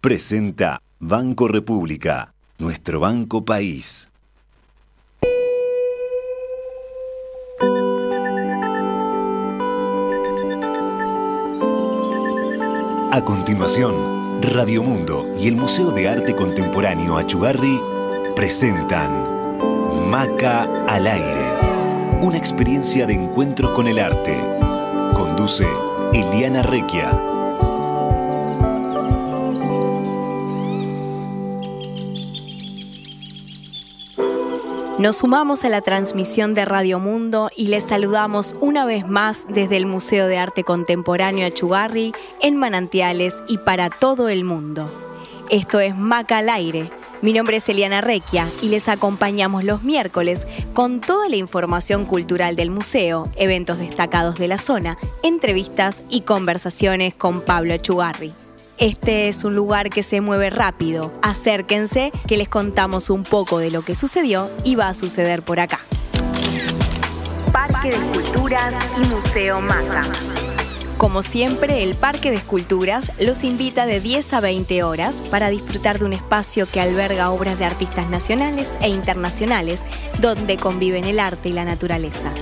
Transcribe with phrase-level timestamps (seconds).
[0.00, 4.08] presenta Banco República, nuestro banco país.
[13.12, 17.78] A continuación, Radio Mundo y el Museo de Arte Contemporáneo Achugarri
[18.34, 24.34] presentan Maca al aire, una experiencia de encuentro con el arte.
[25.14, 25.66] Conduce
[26.14, 27.29] Eliana Requia.
[35.00, 39.78] Nos sumamos a la transmisión de Radio Mundo y les saludamos una vez más desde
[39.78, 44.92] el Museo de Arte Contemporáneo Achugarri en Manantiales y para todo el mundo.
[45.48, 46.90] Esto es Maca al aire.
[47.22, 52.54] Mi nombre es Eliana Requia y les acompañamos los miércoles con toda la información cultural
[52.54, 58.34] del museo, eventos destacados de la zona, entrevistas y conversaciones con Pablo Achugarri.
[58.80, 61.12] Este es un lugar que se mueve rápido.
[61.20, 65.60] Acérquense que les contamos un poco de lo que sucedió y va a suceder por
[65.60, 65.80] acá.
[67.52, 70.00] Parque de Esculturas y Museo Maca.
[70.96, 75.98] Como siempre, el Parque de Esculturas los invita de 10 a 20 horas para disfrutar
[75.98, 79.82] de un espacio que alberga obras de artistas nacionales e internacionales
[80.20, 82.32] donde conviven el arte y la naturaleza.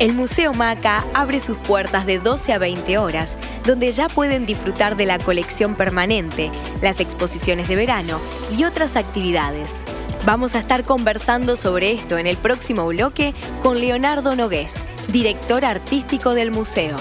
[0.00, 4.96] El Museo Maca abre sus puertas de 12 a 20 horas donde ya pueden disfrutar
[4.96, 6.50] de la colección permanente,
[6.82, 8.20] las exposiciones de verano
[8.56, 9.70] y otras actividades.
[10.24, 14.74] Vamos a estar conversando sobre esto en el próximo bloque con Leonardo Nogués,
[15.08, 16.96] director artístico del museo.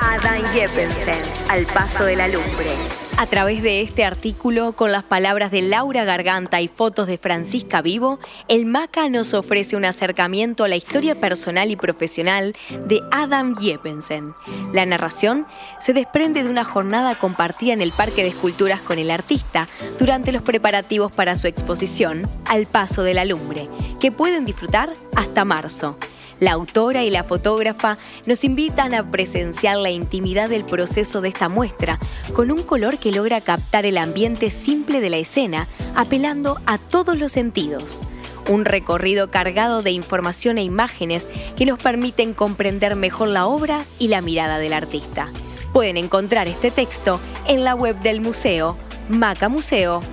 [0.00, 3.03] Adam Jeppensen, al paso de la lumbre.
[3.16, 7.80] A través de este artículo, con las palabras de Laura Garganta y fotos de Francisca
[7.80, 13.54] Vivo, el MACA nos ofrece un acercamiento a la historia personal y profesional de Adam
[13.56, 14.34] Jeppensen.
[14.72, 15.46] La narración
[15.78, 20.32] se desprende de una jornada compartida en el Parque de Esculturas con el artista durante
[20.32, 23.68] los preparativos para su exposición Al Paso de la Lumbre,
[24.00, 25.96] que pueden disfrutar hasta marzo.
[26.40, 31.48] La autora y la fotógrafa nos invitan a presenciar la intimidad del proceso de esta
[31.48, 31.98] muestra,
[32.34, 37.18] con un color que logra captar el ambiente simple de la escena, apelando a todos
[37.18, 38.10] los sentidos.
[38.50, 44.08] Un recorrido cargado de información e imágenes que nos permiten comprender mejor la obra y
[44.08, 45.28] la mirada del artista.
[45.72, 48.76] Pueden encontrar este texto en la web del museo
[49.08, 50.04] macamuseo.org.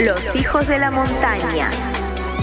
[0.00, 1.70] Los hijos de la montaña.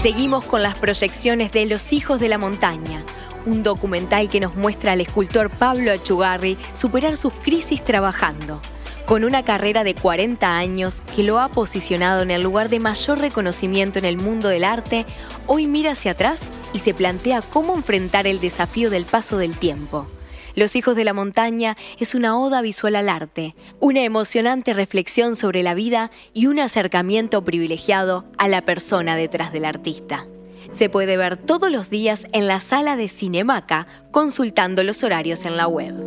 [0.02, 3.04] Seguimos con las proyecciones de Los Hijos de la Montaña,
[3.44, 8.62] un documental que nos muestra al escultor Pablo Achugarri superar sus crisis trabajando.
[9.04, 13.18] Con una carrera de 40 años que lo ha posicionado en el lugar de mayor
[13.18, 15.04] reconocimiento en el mundo del arte,
[15.46, 16.40] hoy mira hacia atrás
[16.72, 20.06] y se plantea cómo enfrentar el desafío del paso del tiempo.
[20.54, 25.62] Los Hijos de la Montaña es una oda visual al arte, una emocionante reflexión sobre
[25.62, 30.26] la vida y un acercamiento privilegiado a la persona detrás del artista.
[30.72, 35.56] Se puede ver todos los días en la sala de Cinemaca consultando los horarios en
[35.56, 36.04] la web.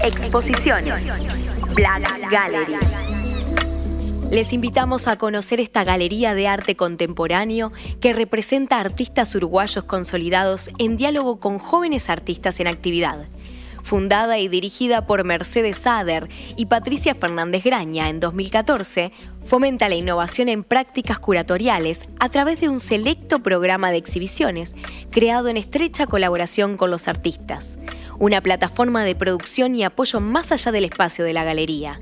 [0.00, 1.02] Exposiciones.
[1.74, 3.13] Black Gallery.
[4.34, 10.96] Les invitamos a conocer esta galería de arte contemporáneo que representa artistas uruguayos consolidados en
[10.96, 13.28] diálogo con jóvenes artistas en actividad
[13.84, 19.12] fundada y dirigida por Mercedes Sader y Patricia Fernández Graña en 2014,
[19.44, 24.74] fomenta la innovación en prácticas curatoriales a través de un selecto programa de exhibiciones
[25.10, 27.78] creado en estrecha colaboración con los artistas,
[28.18, 32.00] una plataforma de producción y apoyo más allá del espacio de la galería.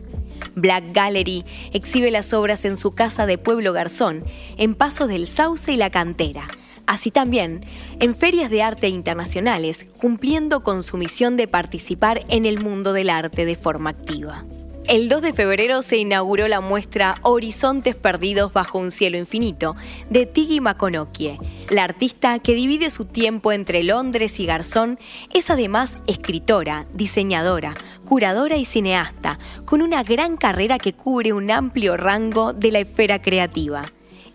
[0.55, 4.25] Black Gallery exhibe las obras en su casa de Pueblo Garzón,
[4.57, 6.49] en Paso del Sauce y la Cantera,
[6.87, 7.65] así también
[8.01, 13.11] en ferias de arte internacionales, cumpliendo con su misión de participar en el mundo del
[13.11, 14.45] arte de forma activa.
[14.89, 19.77] El 2 de febrero se inauguró la muestra Horizontes Perdidos bajo un cielo infinito
[20.11, 21.39] de Tigi Makonokie.
[21.71, 24.99] La artista que divide su tiempo entre Londres y Garzón
[25.33, 31.97] es además escritora, diseñadora, curadora y cineasta, con una gran carrera que cubre un amplio
[31.97, 33.85] rango de la esfera creativa.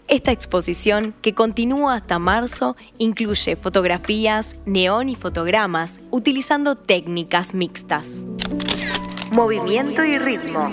[0.07, 8.09] Esta exposición, que continúa hasta marzo, incluye fotografías, neón y fotogramas, utilizando técnicas mixtas.
[9.31, 10.69] Movimiento y ritmo.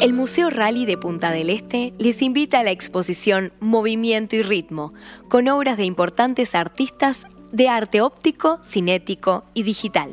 [0.00, 4.94] El Museo Rally de Punta del Este les invita a la exposición Movimiento y Ritmo,
[5.28, 10.10] con obras de importantes artistas de arte óptico, cinético y digital.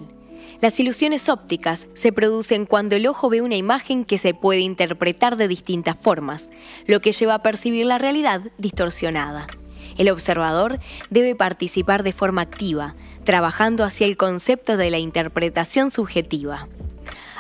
[0.62, 5.38] Las ilusiones ópticas se producen cuando el ojo ve una imagen que se puede interpretar
[5.38, 6.50] de distintas formas,
[6.88, 9.48] lo que lleva a percibir la realidad distorsionada.
[9.98, 10.80] El observador
[11.10, 16.68] debe participar de forma activa, trabajando hacia el concepto de la interpretación subjetiva.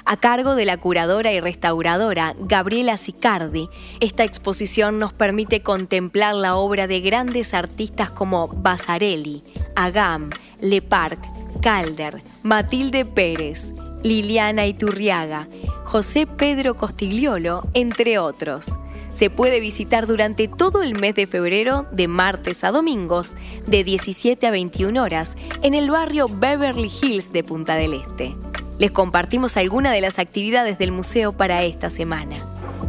[0.09, 3.67] A cargo de la curadora y restauradora Gabriela Sicardi,
[3.99, 9.43] esta exposición nos permite contemplar la obra de grandes artistas como Basarelli,
[9.75, 10.29] Agam,
[10.61, 11.19] Leparc,
[11.61, 15.49] Calder, Matilde Pérez, Liliana Iturriaga,
[15.83, 18.71] José Pedro Costigliolo, entre otros
[19.11, 23.33] se puede visitar durante todo el mes de febrero, de martes a domingos,
[23.65, 28.35] de 17 a 21 horas, en el barrio Beverly Hills de Punta del Este.
[28.79, 32.45] Les compartimos algunas de las actividades del museo para esta semana.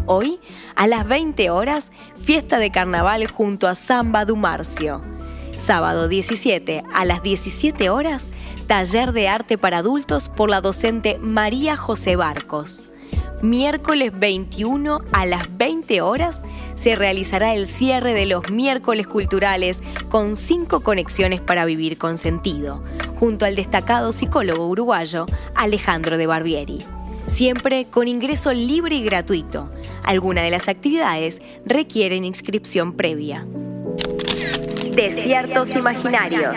[0.06, 0.38] Hoy,
[0.75, 1.93] a las 20 horas,
[2.23, 5.02] fiesta de carnaval junto a Samba du Marcio.
[5.56, 8.26] Sábado 17 a las 17 horas,
[8.67, 12.88] taller de arte para adultos por la docente María José Barcos
[13.43, 16.43] miércoles 21 a las 20 horas
[16.75, 22.82] se realizará el cierre de los miércoles culturales con cinco conexiones para vivir con sentido,
[23.19, 26.87] junto al destacado psicólogo uruguayo Alejandro de Barbieri.
[27.26, 29.70] Siempre con ingreso libre y gratuito.
[30.02, 33.46] Algunas de las actividades requieren inscripción previa.
[34.94, 36.55] Desiertos imaginarios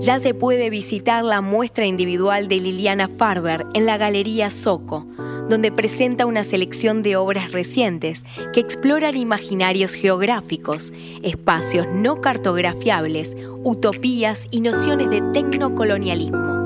[0.00, 5.06] ya se puede visitar la muestra individual de Liliana Farber en la Galería Soco,
[5.48, 8.24] donde presenta una selección de obras recientes
[8.54, 10.92] que exploran imaginarios geográficos,
[11.22, 16.59] espacios no cartografiables, utopías y nociones de tecnocolonialismo,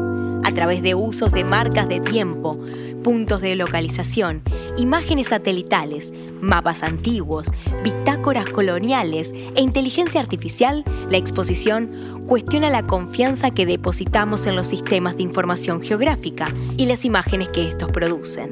[0.44, 2.52] a través de usos de marcas de tiempo,
[3.02, 4.42] puntos de localización,
[4.76, 7.48] imágenes satelitales, mapas antiguos,
[7.82, 11.90] bitácoras coloniales e inteligencia artificial, la exposición
[12.26, 17.68] cuestiona la confianza que depositamos en los sistemas de información geográfica y las imágenes que
[17.68, 18.50] estos producen.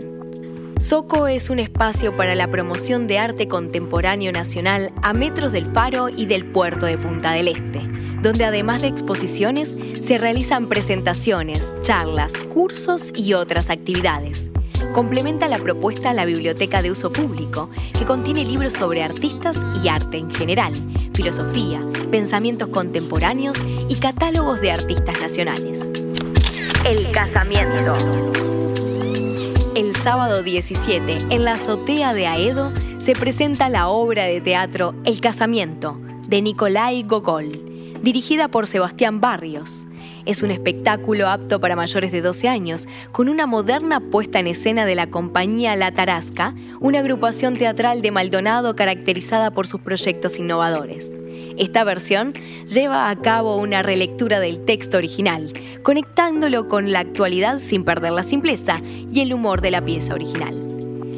[0.79, 6.09] SOCO es un espacio para la promoción de arte contemporáneo nacional a metros del faro
[6.09, 7.81] y del puerto de Punta del Este,
[8.23, 14.53] donde además de exposiciones se realizan presentaciones, charlas, cursos y otras actividades
[14.93, 20.19] complementa la propuesta la Biblioteca de Uso Público, que contiene libros sobre artistas y arte
[20.19, 20.75] en general,
[21.15, 21.81] filosofía,
[22.11, 23.57] pensamientos contemporáneos
[23.89, 25.81] y catálogos de artistas nacionales.
[26.85, 27.97] El casamiento.
[29.75, 35.21] El sábado 17, en la azotea de Aedo, se presenta la obra de teatro El
[35.21, 37.72] casamiento, de Nicolai Gogol,
[38.02, 39.87] dirigida por Sebastián Barrios.
[40.26, 44.84] Es un espectáculo apto para mayores de 12 años, con una moderna puesta en escena
[44.84, 51.10] de la compañía La Tarasca, una agrupación teatral de Maldonado caracterizada por sus proyectos innovadores.
[51.58, 52.32] Esta versión
[52.66, 55.52] lleva a cabo una relectura del texto original,
[55.82, 60.72] conectándolo con la actualidad sin perder la simpleza y el humor de la pieza original.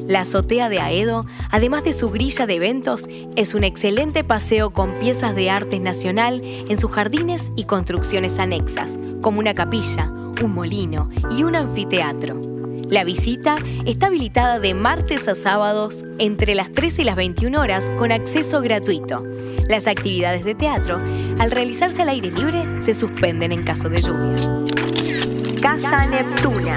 [0.07, 1.21] La azotea de Aedo,
[1.51, 3.07] además de su grilla de eventos,
[3.37, 8.99] es un excelente paseo con piezas de arte nacional en sus jardines y construcciones anexas,
[9.23, 10.11] como una capilla,
[10.43, 12.39] un molino y un anfiteatro.
[12.89, 13.57] La visita
[13.87, 18.61] está habilitada de martes a sábados entre las 13 y las 21 horas con acceso
[18.61, 19.17] gratuito.
[19.71, 21.01] Las actividades de teatro,
[21.39, 24.65] al realizarse al aire libre, se suspenden en caso de lluvia.
[25.63, 26.77] Casa Neptuna.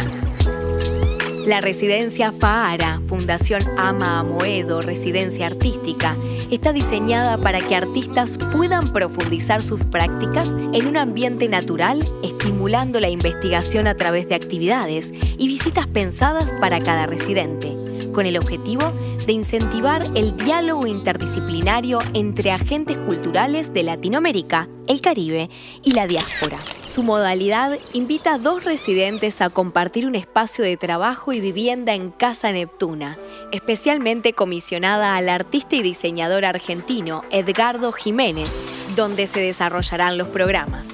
[1.47, 6.17] La residencia Fahara, Fundación Ama Amoedo, Residencia Artística,
[6.51, 13.07] está diseñada para que artistas puedan profundizar sus prácticas en un ambiente natural, estimulando la
[13.07, 17.77] investigación a través de actividades y visitas pensadas para cada residente,
[18.11, 18.91] con el objetivo
[19.25, 25.49] de incentivar el diálogo interdisciplinario entre agentes culturales de Latinoamérica, el Caribe
[25.81, 26.57] y la diáspora.
[26.97, 32.09] Su modalidad invita a dos residentes a compartir un espacio de trabajo y vivienda en
[32.09, 33.19] Casa Neptuna,
[33.51, 38.49] especialmente comisionada al artista y diseñador argentino Edgardo Jiménez,
[38.95, 40.87] donde se desarrollarán los programas.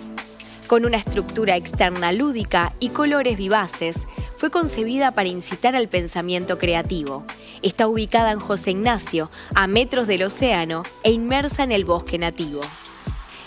[0.67, 3.95] Con una estructura externa lúdica y colores vivaces,
[4.37, 7.23] fue concebida para incitar al pensamiento creativo.
[7.61, 12.59] Está ubicada en José Ignacio, a metros del océano e inmersa en el bosque nativo.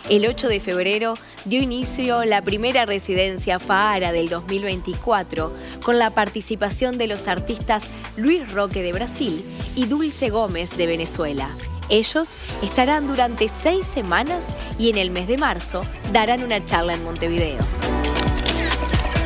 [0.08, 1.14] El 8 de febrero
[1.46, 7.82] dio inicio la primera residencia FAARA del 2024 con la participación de los artistas
[8.16, 9.44] Luis Roque de Brasil
[9.74, 11.48] y Dulce Gómez de Venezuela.
[11.88, 12.28] Ellos
[12.62, 14.44] estarán durante seis semanas
[14.78, 17.58] y en el mes de marzo darán una charla en Montevideo.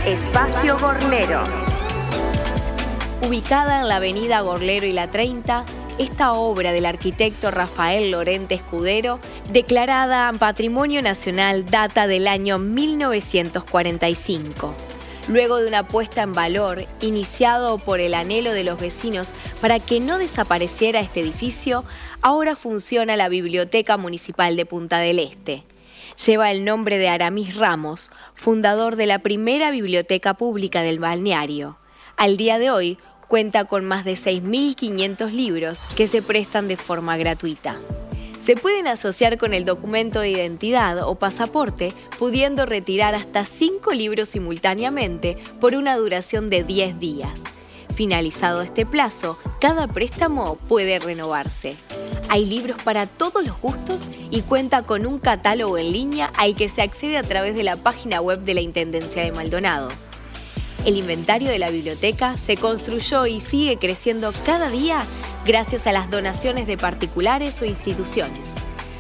[0.07, 1.43] Espacio Gorlero.
[3.27, 5.67] Ubicada en la avenida Gorlero y la 30,
[6.01, 9.21] esta obra del arquitecto Rafael Lorente Escudero,
[9.53, 14.75] declarada Patrimonio Nacional, data del año 1945.
[15.29, 19.29] Luego de una puesta en valor iniciado por el anhelo de los vecinos
[19.61, 21.85] para que no desapareciera este edificio,
[22.23, 25.65] ahora funciona la Biblioteca Municipal de Punta del Este.
[26.25, 31.77] Lleva el nombre de Aramis Ramos, fundador de la primera biblioteca pública del balneario.
[32.17, 32.97] Al día de hoy,
[33.31, 37.77] cuenta con más de 6.500 libros que se prestan de forma gratuita.
[38.45, 44.31] Se pueden asociar con el documento de identidad o pasaporte, pudiendo retirar hasta 5 libros
[44.31, 47.41] simultáneamente por una duración de 10 días.
[47.95, 51.77] Finalizado este plazo, cada préstamo puede renovarse.
[52.31, 56.69] Hay libros para todos los gustos y cuenta con un catálogo en línea al que
[56.69, 59.87] se accede a través de la página web de la Intendencia de Maldonado.
[60.85, 65.05] El inventario de la biblioteca se construyó y sigue creciendo cada día
[65.45, 68.41] gracias a las donaciones de particulares o instituciones.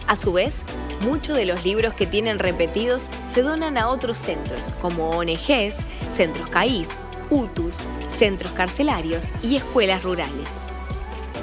[0.06, 0.52] A su vez,
[1.00, 5.74] muchos de los libros que tienen repetidos se donan a otros centros, como ONGs,
[6.16, 6.86] centros CAIF,
[7.30, 7.76] UTUS,
[8.18, 10.48] centros carcelarios y escuelas rurales.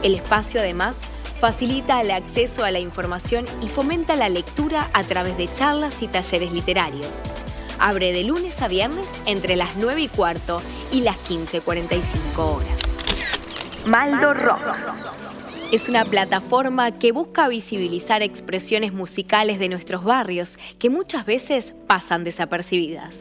[0.04, 0.98] El espacio además
[1.40, 6.08] facilita el acceso a la información y fomenta la lectura a través de charlas y
[6.08, 7.22] talleres literarios.
[7.80, 12.82] Abre de lunes a viernes entre las 9 y cuarto y las 15.45 horas.
[13.86, 14.62] Maldo Rock.
[15.72, 22.24] Es una plataforma que busca visibilizar expresiones musicales de nuestros barrios que muchas veces pasan
[22.24, 23.20] desapercibidas.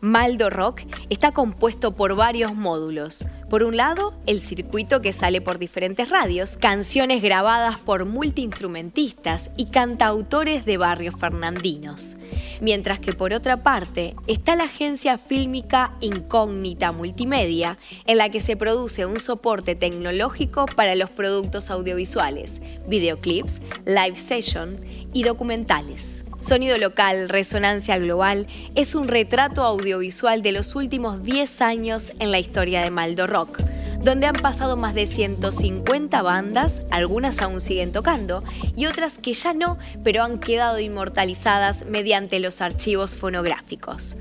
[0.00, 3.24] Maldo Rock está compuesto por varios módulos.
[3.48, 9.66] Por un lado, el circuito que sale por diferentes radios, canciones grabadas por multiinstrumentistas y
[9.66, 12.14] cantautores de barrios fernandinos.
[12.60, 18.56] Mientras que por otra parte está la agencia fílmica Incógnita Multimedia, en la que se
[18.56, 24.80] produce un soporte tecnológico para los productos audiovisuales, videoclips, live session
[25.12, 26.15] y documentales.
[26.46, 32.38] Sonido local, resonancia global es un retrato audiovisual de los últimos 10 años en la
[32.38, 33.62] historia de Maldo Rock,
[34.00, 38.44] donde han pasado más de 150 bandas, algunas aún siguen tocando
[38.76, 44.14] y otras que ya no, pero han quedado inmortalizadas mediante los archivos fonográficos.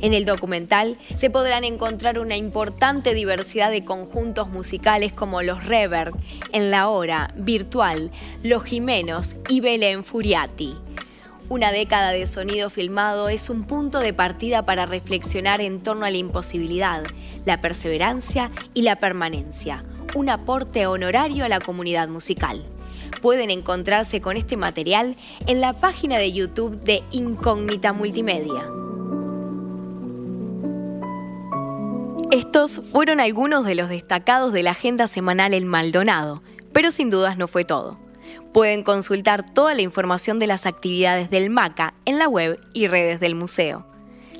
[0.00, 6.14] En el documental se podrán encontrar una importante diversidad de conjuntos musicales como los Reverb,
[6.52, 8.12] En la Hora, Virtual,
[8.44, 10.76] Los Jimenos y Belén Furiati.
[11.52, 16.10] Una década de sonido filmado es un punto de partida para reflexionar en torno a
[16.10, 17.02] la imposibilidad,
[17.44, 22.64] la perseverancia y la permanencia, un aporte honorario a la comunidad musical.
[23.20, 28.66] Pueden encontrarse con este material en la página de YouTube de Incógnita Multimedia.
[32.30, 36.42] Estos fueron algunos de los destacados de la agenda semanal El Maldonado,
[36.72, 37.98] pero sin dudas no fue todo.
[38.52, 43.20] Pueden consultar toda la información de las actividades del MACA en la web y redes
[43.20, 43.86] del museo.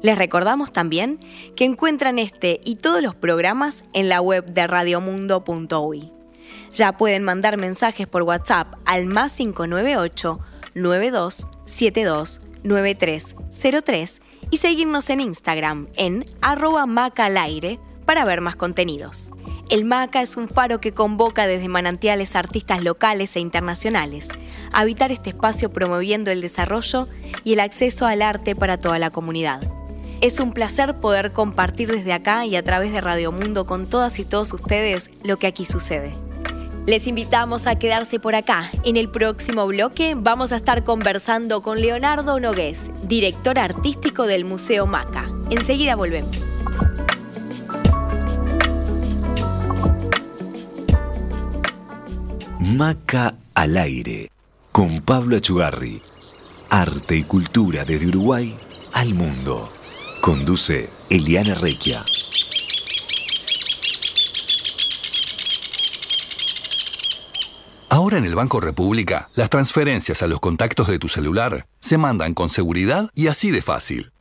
[0.02, 1.20] Les recordamos también
[1.54, 6.12] que encuentran este y todos los programas en la web de radiomundo.uy.
[6.74, 10.40] Ya pueden mandar mensajes por WhatsApp al más 598
[10.74, 19.30] 9272 9303 y seguirnos en Instagram en arroba macalaire para ver más contenidos.
[19.70, 24.28] El MACA es un faro que convoca desde manantiales artistas locales e internacionales
[24.72, 27.08] a habitar este espacio promoviendo el desarrollo
[27.44, 29.62] y el acceso al arte para toda la comunidad.
[30.20, 34.18] Es un placer poder compartir desde acá y a través de Radio Mundo con todas
[34.18, 36.12] y todos ustedes lo que aquí sucede.
[36.86, 38.70] Les invitamos a quedarse por acá.
[38.84, 44.86] En el próximo bloque vamos a estar conversando con Leonardo Nogués, director artístico del Museo
[44.86, 45.24] Maca.
[45.48, 46.51] Enseguida volvemos.
[52.62, 54.30] Maca al aire,
[54.70, 56.00] con Pablo Achugarri.
[56.70, 58.56] Arte y cultura desde Uruguay
[58.92, 59.68] al mundo.
[60.20, 62.04] Conduce Eliana Requia.
[67.88, 72.32] Ahora en el Banco República, las transferencias a los contactos de tu celular se mandan
[72.32, 74.12] con seguridad y así de fácil.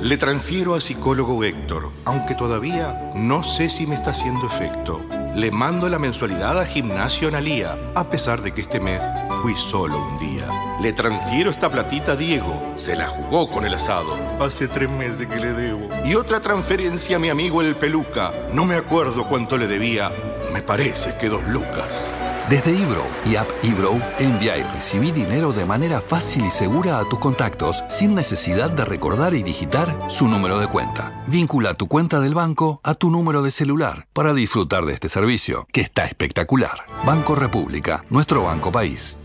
[0.00, 5.00] Le transfiero a psicólogo Héctor, aunque todavía no sé si me está haciendo efecto
[5.34, 9.02] le mando la mensualidad a Gimnasio Analía, a pesar de que este mes
[9.42, 10.46] fui solo un día.
[10.80, 14.16] Le transfiero esta platita a Diego, se la jugó con el asado.
[14.40, 15.88] Hace tres meses que le debo.
[16.04, 18.32] Y otra transferencia a mi amigo el Peluca.
[18.52, 20.12] No me acuerdo cuánto le debía,
[20.52, 22.06] me parece que dos lucas.
[22.48, 27.08] Desde Ebro y App Ebro, envía y recibí dinero de manera fácil y segura a
[27.08, 31.22] tus contactos sin necesidad de recordar y digitar su número de cuenta.
[31.26, 35.66] Vincula tu cuenta del banco a tu número de celular para disfrutar de este servicio,
[35.72, 36.84] que está espectacular.
[37.06, 39.16] Banco República, nuestro banco país.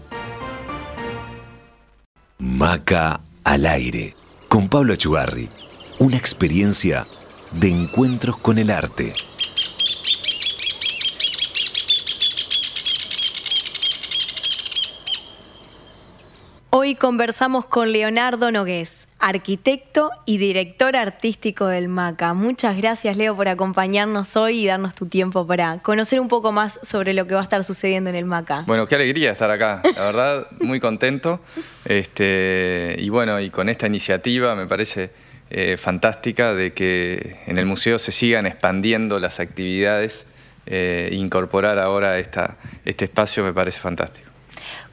[2.38, 4.16] Maca al aire,
[4.48, 5.50] con Pablo Achugarri.
[6.00, 7.06] Una experiencia
[7.52, 9.12] de encuentros con el arte.
[16.72, 22.36] Hoy conversamos con Leonardo Nogués, arquitecto y director artístico del MACA.
[22.36, 26.80] Muchas gracias, Leo, por acompañarnos hoy y darnos tu tiempo para conocer un poco más
[26.84, 28.66] sobre lo que va a estar sucediendo en el MACA.
[28.68, 31.40] Bueno, qué alegría estar acá, la verdad, muy contento.
[31.86, 35.10] Este, y bueno, y con esta iniciativa me parece
[35.50, 40.24] eh, fantástica de que en el museo se sigan expandiendo las actividades.
[40.68, 44.29] Eh, incorporar ahora esta, este espacio me parece fantástico.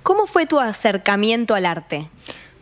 [0.06, 2.06] ¿Cómo fue tu acercamiento al arte?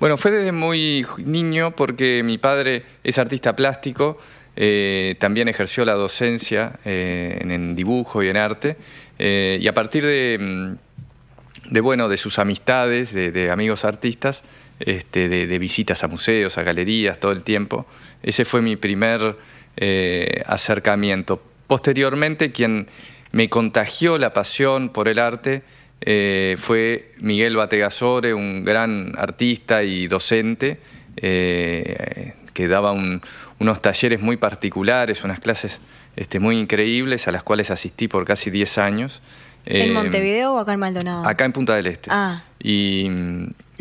[0.01, 4.19] Bueno, fue desde muy niño porque mi padre es artista plástico,
[4.57, 8.79] eh, también ejerció la docencia eh, en, dibujo y en arte,
[9.19, 14.43] eh, y a partir de, mm, de, bueno, de sus amistades, de, amigos artistas,
[14.81, 17.85] este, de, visitas a museos, a galerías, todo el tiempo,
[18.23, 19.37] ese fue mi primer
[20.47, 21.43] acercamiento.
[21.67, 22.89] Posteriormente, quien
[23.33, 25.63] me contagió la pasión por el arte
[26.01, 30.79] eh, fue Miguel Bategasore, un gran artista y docente,
[31.17, 35.81] eh, que daba unos talleres muy particulares, unas clases
[36.17, 39.23] este, muy increíbles a las cuales asistí por casi 10 años.
[39.67, 41.27] ¿En eh, Montevideo o acá en Maldonado?
[41.27, 42.11] Acá en Punta del Este.
[42.13, 42.45] Ah.
[42.61, 43.09] Y,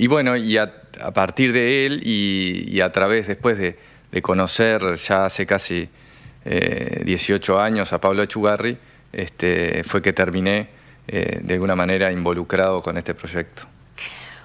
[0.07, 0.71] bueno, y a,
[1.13, 3.77] partir de él y, a través después de,
[4.21, 5.89] conocer ya hace casi
[6.45, 8.77] 18 años a Pablo Echugarri,
[9.11, 10.67] este, fue que terminé
[11.05, 13.63] eh, de alguna manera involucrado con este proyecto.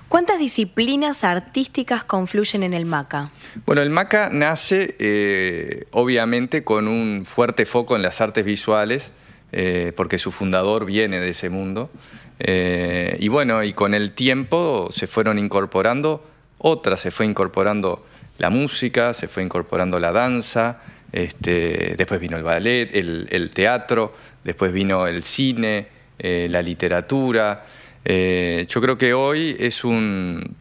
[0.08, 3.30] ¿Cuántas disciplinas artísticas confluyen en el MACA?
[3.64, 9.12] Bueno, el MACA nace eh, obviamente con un fuerte foco en las artes visuales,
[9.52, 11.90] eh, porque su fundador viene de ese mundo.
[12.40, 16.24] y bueno, y con el tiempo se fueron incorporando
[16.58, 18.04] otras, se fue incorporando
[18.38, 20.80] la música, se fue incorporando la danza,
[21.12, 24.12] este, después vino el ballet, el teatro,
[24.42, 27.64] después vino el cine, eh, la literatura.
[28.04, 30.56] Eh, yo creo que hoy es un,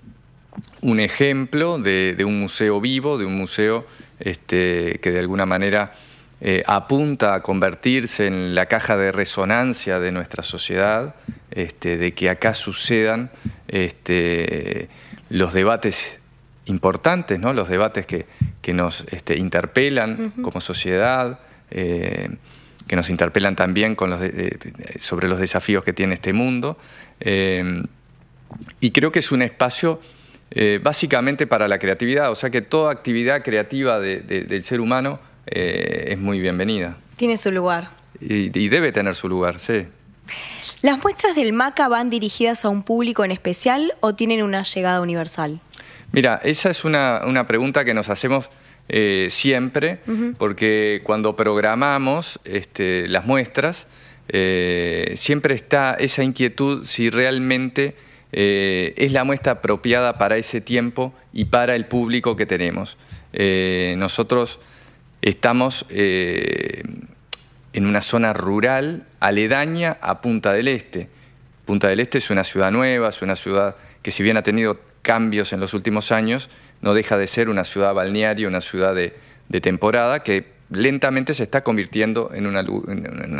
[0.82, 3.88] un ejemplo de, un museo vivo, de un museo
[4.20, 5.94] este, que de alguna manera
[6.42, 11.16] eh, apunta a convertirse en la caja de resonancia de nuestra sociedad,
[11.50, 13.32] este, de que acá sucedan
[13.67, 14.89] este,
[15.30, 16.20] los debates
[16.65, 17.54] importantes, ¿no?
[17.54, 18.26] los debates que,
[18.74, 21.39] nos interpelan como sociedad
[22.88, 24.21] que nos interpelan también con los
[25.00, 26.78] sobre los desafíos que tiene este mundo.
[27.19, 27.84] Eh,
[28.80, 30.00] y creo que es un espacio
[30.52, 36.06] eh, básicamente para la creatividad, o sea que toda actividad creativa del ser humano eh,
[36.10, 36.97] es muy bienvenida.
[37.17, 37.89] Tiene su lugar.
[38.19, 39.86] Y, debe tener su lugar, sí.
[40.82, 45.02] ¿Las muestras del MACA van dirigidas a un público en especial o tienen una llegada
[45.02, 45.60] universal?
[46.12, 48.50] Mira, esa es una, una pregunta que nos hacemos
[48.89, 50.00] eh, siempre,
[50.38, 53.88] porque cuando programamos este, las muestras,
[54.30, 57.95] eh, siempre está esa inquietud si realmente
[58.32, 62.97] eh, es la muestra apropiada para ese tiempo y para el público que tenemos.
[63.97, 64.60] nosotros
[65.21, 71.10] estamos en una zona rural aledaña a Punta del Este.
[71.65, 74.80] Punta del Este es una ciudad nueva, es una ciudad que si bien ha tenido
[75.02, 76.50] cambios en los últimos años,
[76.82, 79.13] no deja de ser una ciudad balnearia, una ciudad de,
[79.62, 82.63] temporada que lentamente se está convirtiendo en una,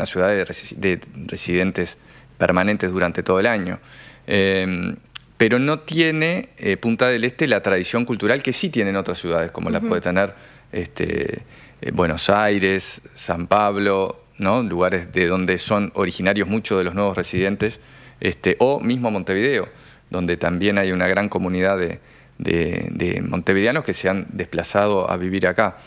[0.06, 1.98] ciudad de, residentes
[2.38, 3.78] permanentes durante todo el año.
[4.26, 4.96] Em,
[5.36, 9.52] pero no tiene eh, Punta del Este la tradición cultural que sí tienen otras ciudades,
[9.52, 10.34] como la puede tener
[10.72, 11.42] este,
[11.80, 14.62] eh, Buenos Aires, San Pablo, ¿no?
[14.62, 17.78] lugares de donde son originarios muchos de los nuevos residentes,
[18.20, 19.68] este, o mismo Montevideo,
[20.10, 22.00] donde también hay una gran comunidad de,
[22.38, 25.78] de, montevideanos que se han desplazado a vivir acá.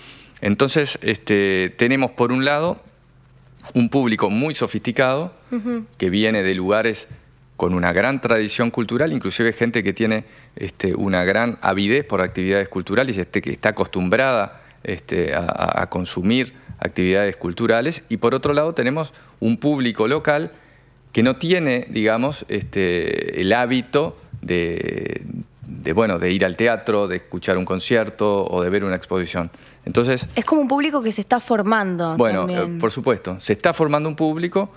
[0.42, 2.82] Entonces, este, tenemos por un lado
[3.74, 5.34] un público muy sofisticado
[5.98, 7.08] que viene de lugares
[7.58, 10.24] con una gran tradición cultural, inclusive gente que tiene
[10.56, 17.36] este, una gran avidez por actividades culturales, este, que está acostumbrada este, a, consumir actividades
[17.36, 20.54] culturales, y por otro lado tenemos un público local
[21.12, 25.22] que no tiene, digamos, el hábito de,
[25.72, 29.50] de, bueno, de ir al teatro, de escuchar un concierto o de ver una exposición.
[29.86, 32.18] Entonces, es como un público que se está formando.
[32.18, 34.74] Bueno, eh, por supuesto, se está formando un público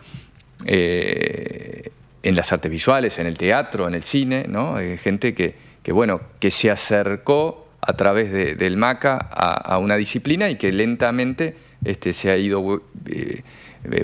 [0.64, 1.90] eh,
[2.22, 4.78] en las artes visuales, en el teatro, en el cine, ¿no?
[4.78, 10.48] Eh, gente que, que, bueno, que se acercó a través del MACA a, una disciplina
[10.48, 11.54] y que lentamente
[11.84, 12.80] este, se ha ido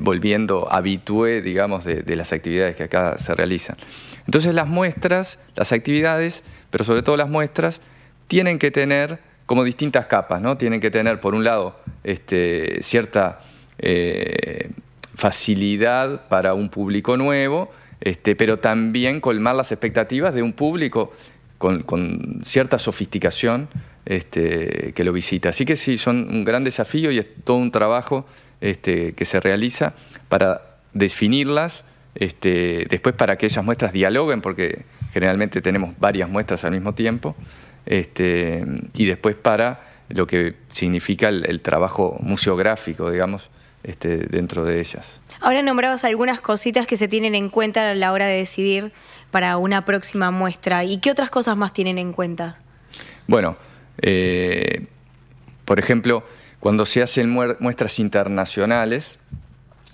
[0.03, 3.79] volviendo habitué, digamos, de, de las actividades que acá se realizan.
[4.27, 7.81] Entonces las muestras, las actividades, pero sobre todo las muestras,
[8.29, 10.57] tienen que tener como distintas capas, ¿no?
[10.57, 13.41] Tienen que tener, por un lado, este, cierta
[13.79, 14.71] eh,
[15.15, 21.13] facilidad para un público nuevo, este, pero también colmar las expectativas de un público
[21.59, 23.69] con, cierta sofisticación
[24.07, 25.51] este, que lo visita.
[25.51, 28.27] Así que sí, son un gran desafío y es todo un trabajo
[28.61, 29.95] este, que se realiza
[30.29, 30.63] para
[30.95, 36.95] definirlas, este, después para que esas muestras dialoguen, porque generalmente tenemos varias muestras al mismo
[36.95, 37.37] tiempo,
[37.87, 43.51] este, y después para lo que significa el, trabajo museográfico, digamos,
[43.85, 45.21] este, dentro de ellas.
[45.41, 48.93] Ahora nombrabas algunas cositas que se tienen en cuenta a la hora de decidir
[49.31, 50.85] para una próxima muestra.
[50.85, 52.59] ¿Y qué otras cosas más tienen en cuenta?
[53.27, 53.57] Bueno,
[54.03, 54.87] eh,
[55.65, 56.25] por ejemplo,
[56.59, 59.19] cuando se hacen muestras internacionales,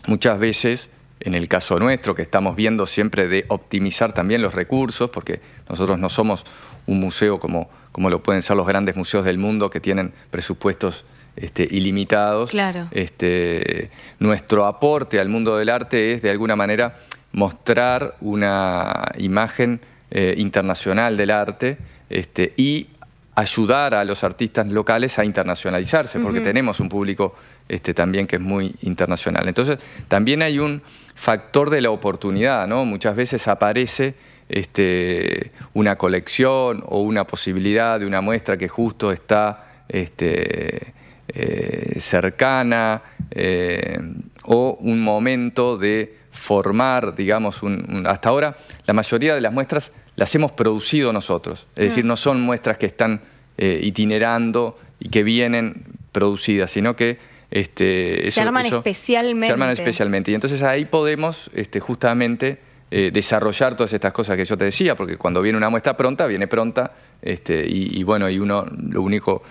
[0.07, 0.91] muchas veces,
[1.27, 5.99] en el caso nuestro, que estamos viendo siempre de optimizar también los recursos, porque nosotros
[5.99, 6.47] no somos
[6.87, 11.05] un museo como, como lo pueden ser los grandes museos del mundo que tienen presupuestos
[11.35, 12.51] este, ilimitados.
[12.51, 12.87] Claro.
[12.93, 16.99] Este, nuestro aporte al mundo del arte es, de alguna manera,
[17.33, 19.81] mostrar una imagen
[20.13, 21.77] eh, internacional del arte
[22.09, 22.87] este, y
[23.35, 27.35] ayudar a los artistas locales a internacionalizarse, porque tenemos un público
[27.69, 29.49] este, también que es muy internacional.
[29.49, 30.83] Entonces, también hay un
[31.15, 32.85] factor de la oportunidad, ¿no?
[32.85, 34.15] Muchas veces aparece
[34.49, 40.95] este, una colección o una posibilidad de una muestra que justo está este,
[41.29, 43.99] eh, cercana eh,
[44.45, 47.61] o un momento de formar, digamos,
[48.07, 51.67] hasta ahora la mayoría de las muestras las hemos producido nosotros.
[51.75, 53.23] Es decir, no son muestras que están
[53.59, 57.19] eh, itinerando y que vienen producidas, sino que
[57.57, 59.47] este, se arman especialmente.
[59.47, 60.31] Se arman especialmente.
[60.31, 62.59] Y entonces ahí podemos este, justamente
[62.91, 66.27] eh, desarrollar todas estas cosas que yo te decía, porque cuando viene una muestra pronta,
[66.27, 66.93] viene pronta,
[67.23, 69.43] este, y, bueno, y uno lo único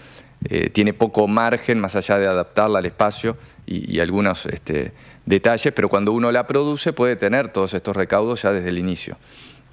[0.47, 4.91] eh, tiene poco margen más allá de adaptarla al espacio y, algunos este,
[5.25, 9.17] detalles, pero cuando uno la produce puede tener todos estos recaudos ya desde el inicio.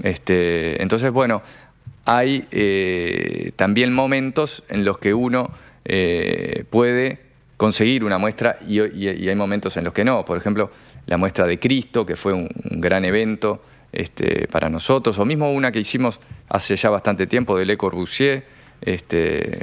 [0.02, 1.42] Este, entonces, bueno,
[2.06, 5.50] hay eh, también momentos en los que uno
[6.70, 7.31] puede
[7.62, 10.24] conseguir una muestra y, hay momentos en los que no.
[10.24, 10.72] Por ejemplo,
[11.06, 12.48] la muestra de Cristo, que fue un,
[12.80, 17.64] gran evento este, para nosotros, o mismo una que hicimos hace ya bastante tiempo de
[17.64, 18.44] Le Corbusier,
[18.80, 19.60] este,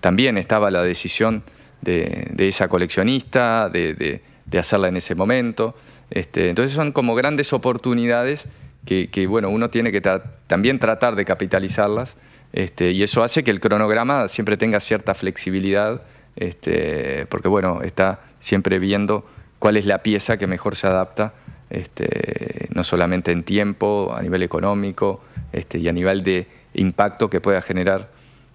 [0.00, 1.44] también estaba la decisión
[1.80, 4.20] de, esa coleccionista de,
[4.58, 5.76] hacerla en ese momento.
[6.10, 8.46] Este, entonces son como grandes oportunidades
[8.84, 10.00] que, bueno, uno tiene que
[10.48, 12.16] también tratar de capitalizarlas
[12.52, 16.02] y eso hace que el cronograma siempre tenga cierta flexibilidad,
[16.38, 19.26] este, porque bueno, está siempre viendo
[19.58, 21.34] cuál es la pieza que mejor se adapta,
[21.68, 25.20] este, no solamente en tiempo, a nivel económico
[25.52, 28.08] este, y a nivel de impacto que pueda generar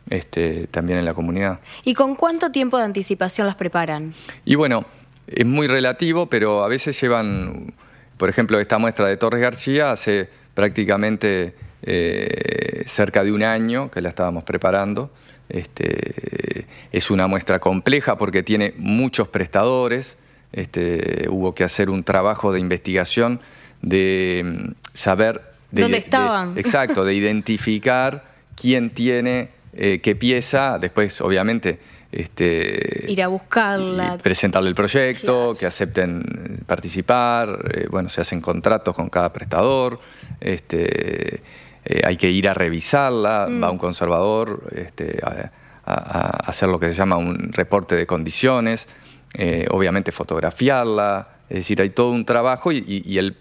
[0.10, 1.60] este, también en la comunidad.
[1.84, 4.14] ¿Y con cuánto tiempo de anticipación las preparan?
[4.46, 4.86] Y bueno,
[5.28, 7.74] es muy relativo, pero a veces llevan
[8.18, 14.02] por ejemplo, esta muestra de Torres García hace prácticamente eh, cerca de un año que
[14.02, 15.12] la estábamos preparando.
[15.54, 20.18] Este, es una muestra compleja porque tiene muchos prestadores.
[20.52, 23.40] Este, hubo que hacer un trabajo de investigación
[23.82, 25.42] de mm, saber...
[25.72, 26.58] ¿Dónde estaban?
[26.58, 30.78] exacto, de identificar quién tiene eh, qué pieza.
[30.78, 31.80] Después, obviamente,
[32.12, 34.18] este, ir a buscarla.
[34.22, 40.00] presentarle el proyecto, que acepten participar, eh, bueno, se hacen contratos con cada prestador,
[40.40, 41.42] este,
[41.86, 43.64] eh, hay que ir a revisarla, mm.
[43.64, 45.52] va un conservador este, a,
[45.86, 48.88] hacer lo que se llama un reporte de condiciones,
[49.34, 53.36] eh, obviamente fotografiarla, es decir, hay todo un trabajo y, el,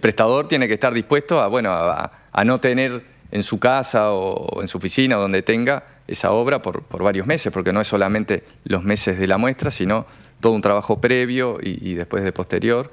[0.00, 4.68] prestador tiene que estar dispuesto a, bueno, a no tener en su casa o en
[4.68, 9.16] su oficina, donde tenga, esa obra por, varios meses, porque no es solamente los meses
[9.18, 10.06] de la muestra, sino
[10.40, 12.90] todo un trabajo previo y, después de posterior.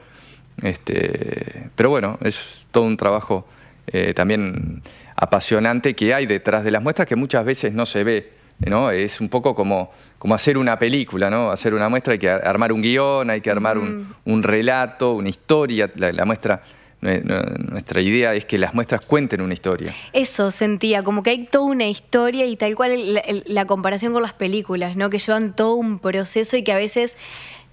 [0.62, 3.48] Este, pero bueno, es todo un trabajo
[3.88, 4.84] eh, también
[5.16, 8.38] apasionante que hay detrás de las muestras que muchas veces no se ve.
[8.60, 8.90] ¿no?
[8.90, 11.52] Es un poco como, como hacer una película, ¿no?
[11.52, 15.92] Hacer una muestra hay que armar un guion, hay que armar un, relato, una historia.
[15.96, 16.62] la muestra
[17.00, 19.94] nuestra idea es que las muestras cuenten una historia.
[20.14, 24.34] Eso sentía, como que hay toda una historia y tal cual la, comparación con las
[24.34, 25.10] películas, ¿no?
[25.10, 27.18] Que llevan todo un proceso y que a veces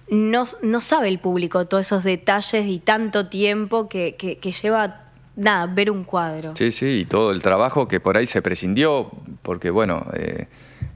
[0.09, 4.15] no, sabe el público todos esos detalles y tanto tiempo que,
[4.61, 5.04] lleva
[5.35, 6.55] nada, ver un cuadro.
[6.55, 10.47] Sí, sí, y todo el trabajo que por ahí se prescindió, porque bueno, eh,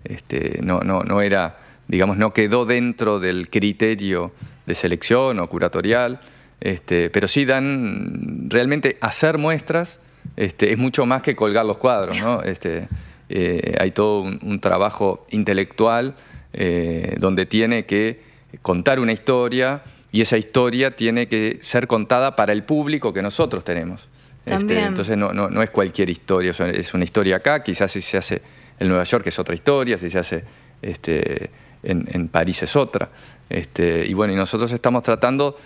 [0.04, 4.32] este, no, no, no era, digamos, no quedó dentro del criterio
[4.66, 6.20] de selección o curatorial.
[6.62, 9.98] Este, pero sí dan, realmente hacer muestras
[10.36, 12.42] este, es mucho más que colgar los cuadros, ¿no?
[12.44, 12.88] Este,
[13.30, 16.16] eh, hay todo un, trabajo intelectual
[16.54, 18.22] eh, donde tiene que
[18.62, 23.64] contar una historia y esa historia tiene que ser contada para el público que nosotros
[23.64, 24.08] tenemos.
[24.50, 28.42] Entonces no, no, es cualquier historia, es una historia acá, quizás si se hace
[28.80, 30.44] en Nueva York es otra historia, si se hace
[30.82, 31.50] este,
[31.84, 33.10] en, París es otra.
[33.50, 35.58] Este, y bueno, y nosotros estamos tratando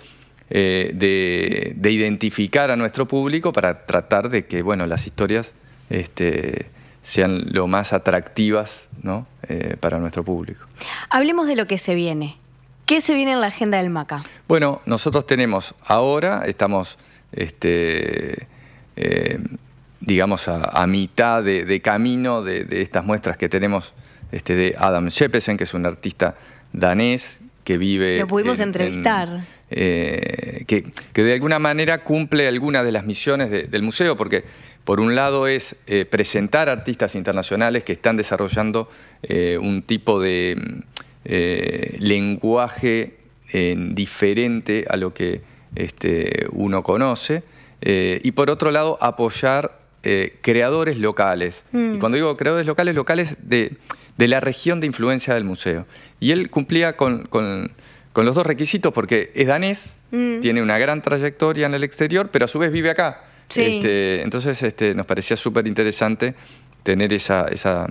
[0.50, 5.54] eh, de, identificar a nuestro público para tratar de que bueno, las historias
[5.89, 6.67] este,
[7.02, 9.28] sean lo más atractivas ¿no?
[9.48, 10.65] Eh, para nuestro público.
[11.10, 12.38] Hablemos de lo que se viene.
[12.86, 14.24] ¿Qué se viene en la agenda del MACA?
[14.48, 16.98] Bueno, nosotros tenemos ahora, estamos,
[17.32, 18.48] este,
[18.95, 19.39] eh,
[19.99, 23.93] digamos, a, mitad de, camino de, estas muestras que tenemos
[24.32, 26.36] este, de Adam Sheppesen, que es un artista
[26.73, 28.19] danés que vive...
[28.19, 29.45] Lo pudimos entrevistar.
[29.75, 34.43] Eh, que, de alguna manera cumple algunas de las misiones del museo, porque
[34.84, 38.89] por un lado es eh, presentar artistas internacionales que están desarrollando
[39.62, 40.84] un tipo de
[41.25, 43.17] eh, lenguaje
[43.53, 45.41] diferente a lo que
[45.75, 47.43] este, uno conoce,
[47.86, 51.63] eh, y por otro lado apoyar eh, creadores locales.
[51.74, 51.96] Mm.
[51.96, 53.78] Y cuando digo creadores locales, locales de,
[54.17, 55.86] la región de influencia del museo.
[56.19, 57.28] Y él cumplía con,
[58.15, 60.39] los dos requisitos porque es danés, mm.
[60.39, 63.26] tiene una gran trayectoria en el exterior, pero a su vez vive acá.
[63.50, 66.34] Este, entonces este, nos parecía súper interesante
[66.82, 67.88] tener esa, esa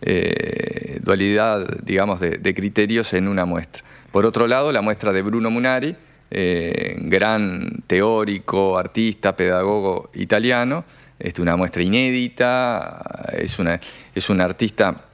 [0.00, 3.84] eh, dualidad, digamos, de, criterios en una muestra.
[4.10, 5.96] Por otro lado, la muestra de Bruno Munari,
[6.34, 10.86] eh, gran teórico, artista, pedagogo italiano,
[11.18, 13.02] es una muestra inédita,
[13.34, 13.78] es, una,
[14.14, 15.04] es un artista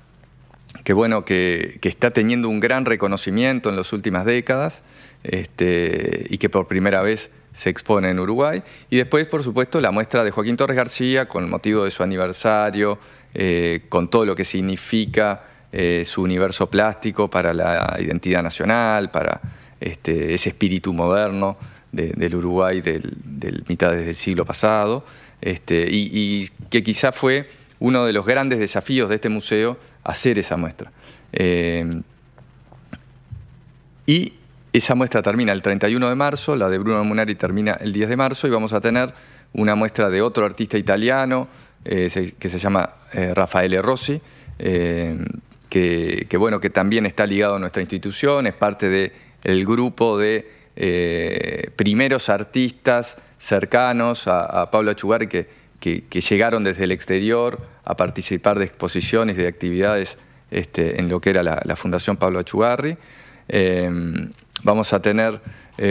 [0.84, 4.82] que, bueno, que, está teniendo un gran reconocimiento en las últimas décadas
[5.24, 8.62] este, y que por primera vez se expone en Uruguay.
[8.88, 13.00] Y después, por supuesto, la muestra de Joaquín Torres García con motivo de su aniversario,
[13.34, 19.40] eh, con todo lo que significa eh, su universo plástico para la identidad nacional, para
[19.80, 21.56] este, ese espíritu moderno
[21.90, 25.04] del Uruguay del, mitad del siglo pasado,
[25.40, 27.48] este, y, que quizá fue
[27.80, 30.92] uno de los grandes desafíos de este museo hacer esa muestra.
[31.32, 32.02] Eh,
[34.06, 34.32] y
[34.72, 38.16] esa muestra termina el 31 de marzo, la de Bruno Munari termina el 10 de
[38.16, 39.12] marzo y vamos a tener
[39.52, 41.48] una muestra de otro artista italiano
[41.84, 44.20] eh, que se llama eh, Rafael Rossi,
[44.58, 45.16] eh,
[45.68, 48.88] que, bueno, que también está ligado a nuestra institución, es parte
[49.48, 50.46] del grupo de
[51.76, 55.48] primeros artistas cercanos a, Pablo Achugar que,
[55.80, 60.18] que, llegaron desde el exterior a participar de exposiciones, de actividades
[60.50, 62.96] este, en lo que era la, Fundación Pablo Achugarri.
[64.62, 65.40] vamos a tener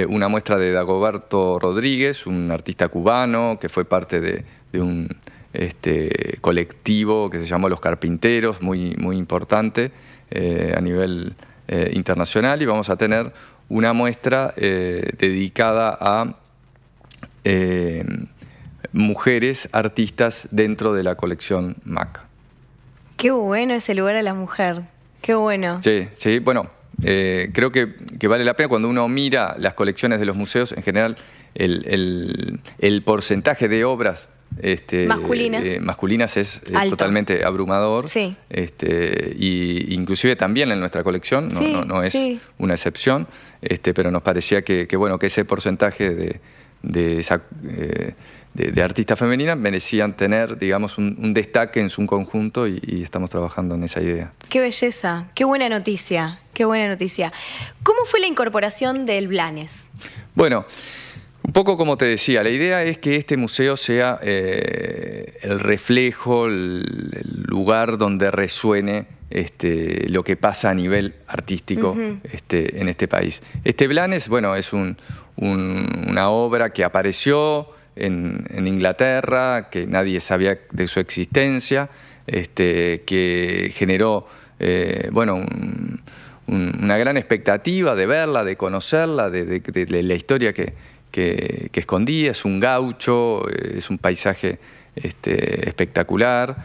[0.07, 4.45] una muestra de Dagoberto Rodríguez, un artista cubano que fue parte de
[4.79, 5.09] un
[5.57, 9.91] este, colectivo que se llamó Los Carpinteros, muy, muy importante
[10.29, 11.33] eh, a nivel
[11.67, 13.31] eh, internacional, y vamos a tener
[13.69, 16.35] una muestra eh, dedicada a
[18.91, 22.19] mujeres artistas dentro de la colección MAC.
[23.15, 24.81] Qué bueno ese lugar a la mujer,
[25.21, 25.81] qué bueno.
[25.81, 26.69] Sí, sí, bueno,
[27.01, 27.95] creo que,
[28.27, 31.15] vale la pena cuando uno mira las colecciones de los museos, en general
[31.55, 34.27] el, el porcentaje de obras
[34.61, 35.63] este, masculinas.
[35.63, 38.09] Eh, masculinas es, totalmente abrumador.
[38.09, 38.35] Sí.
[38.49, 42.17] Este, y inclusive también en nuestra colección, no, es
[42.57, 43.27] una excepción,
[43.61, 46.39] este, pero nos parecía que, bueno, que ese porcentaje de,
[46.81, 48.13] de, esa, eh,
[48.53, 53.75] de, artistas femeninas merecían tener, digamos, un, destaque en su conjunto y, y, estamos trabajando
[53.75, 54.31] en esa idea.
[54.49, 57.31] Qué belleza, qué buena noticia, qué buena noticia.
[57.83, 59.89] ¿Cómo fue la incorporación del Blanes?
[60.33, 60.65] Bueno,
[61.47, 66.45] un poco como te decía, la idea es que este museo sea eh, el reflejo,
[66.47, 66.83] el,
[67.47, 73.41] lugar donde resuene este, lo que pasa a nivel artístico este, en este país.
[73.63, 80.99] Este Blanes, bueno, es una obra que apareció en, Inglaterra, que nadie sabía de su
[80.99, 81.89] existencia,
[82.27, 84.27] este, que generó,
[84.59, 85.45] eh, bueno,
[86.47, 90.73] una gran expectativa de verla, de conocerla, de la historia que
[91.11, 94.59] que, escondía, es un gaucho, es un paisaje
[94.95, 96.55] este, espectacular.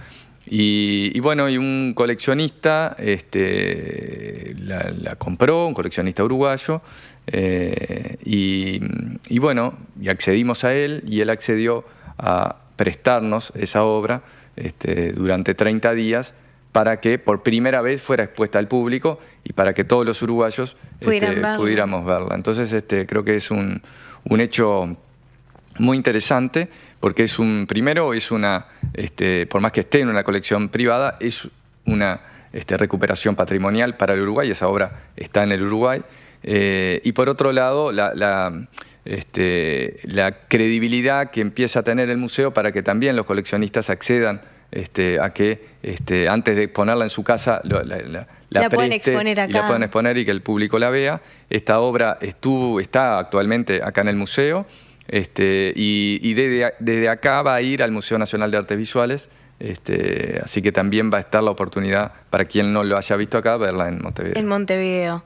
[0.45, 6.83] Y, bueno, y un coleccionista este, la, compró, un coleccionista uruguayo,
[7.27, 11.85] eh, y, bueno, y accedimos a él y él accedió
[12.19, 14.23] a prestarnos esa obra
[14.57, 16.35] este, durante 30 días
[16.73, 20.77] para que por primera vez fuera expuesta al público y para que todos los uruguayos
[21.01, 22.35] pudiéramos verla.
[22.35, 23.83] Entonces este, creo que es un,
[24.25, 24.97] un hecho
[25.79, 26.69] muy interesante
[27.01, 31.17] porque es un, primero es una, este, por más que esté en una colección privada,
[31.19, 31.49] es
[31.85, 32.21] una
[32.53, 36.03] este, recuperación patrimonial para el Uruguay, esa obra está en el Uruguay,
[36.45, 38.69] eh, y por otro lado, la,
[39.05, 44.41] este, la, credibilidad que empieza a tener el museo para que también los coleccionistas accedan
[44.73, 47.85] este, a que este, antes de ponerla en su casa la,
[48.51, 49.51] la, pueden exponer acá.
[49.51, 51.21] Y la pueden exponer y que el público la vea.
[51.49, 54.67] Esta obra estuvo, está actualmente acá en el museo
[55.09, 59.29] este, y, desde, acá va a ir al Museo Nacional de Artes Visuales.
[59.59, 63.39] Este, así que también va a estar la oportunidad para quien no lo haya visto
[63.39, 64.41] acá, verla en Montevideo.
[64.41, 65.25] En Montevideo.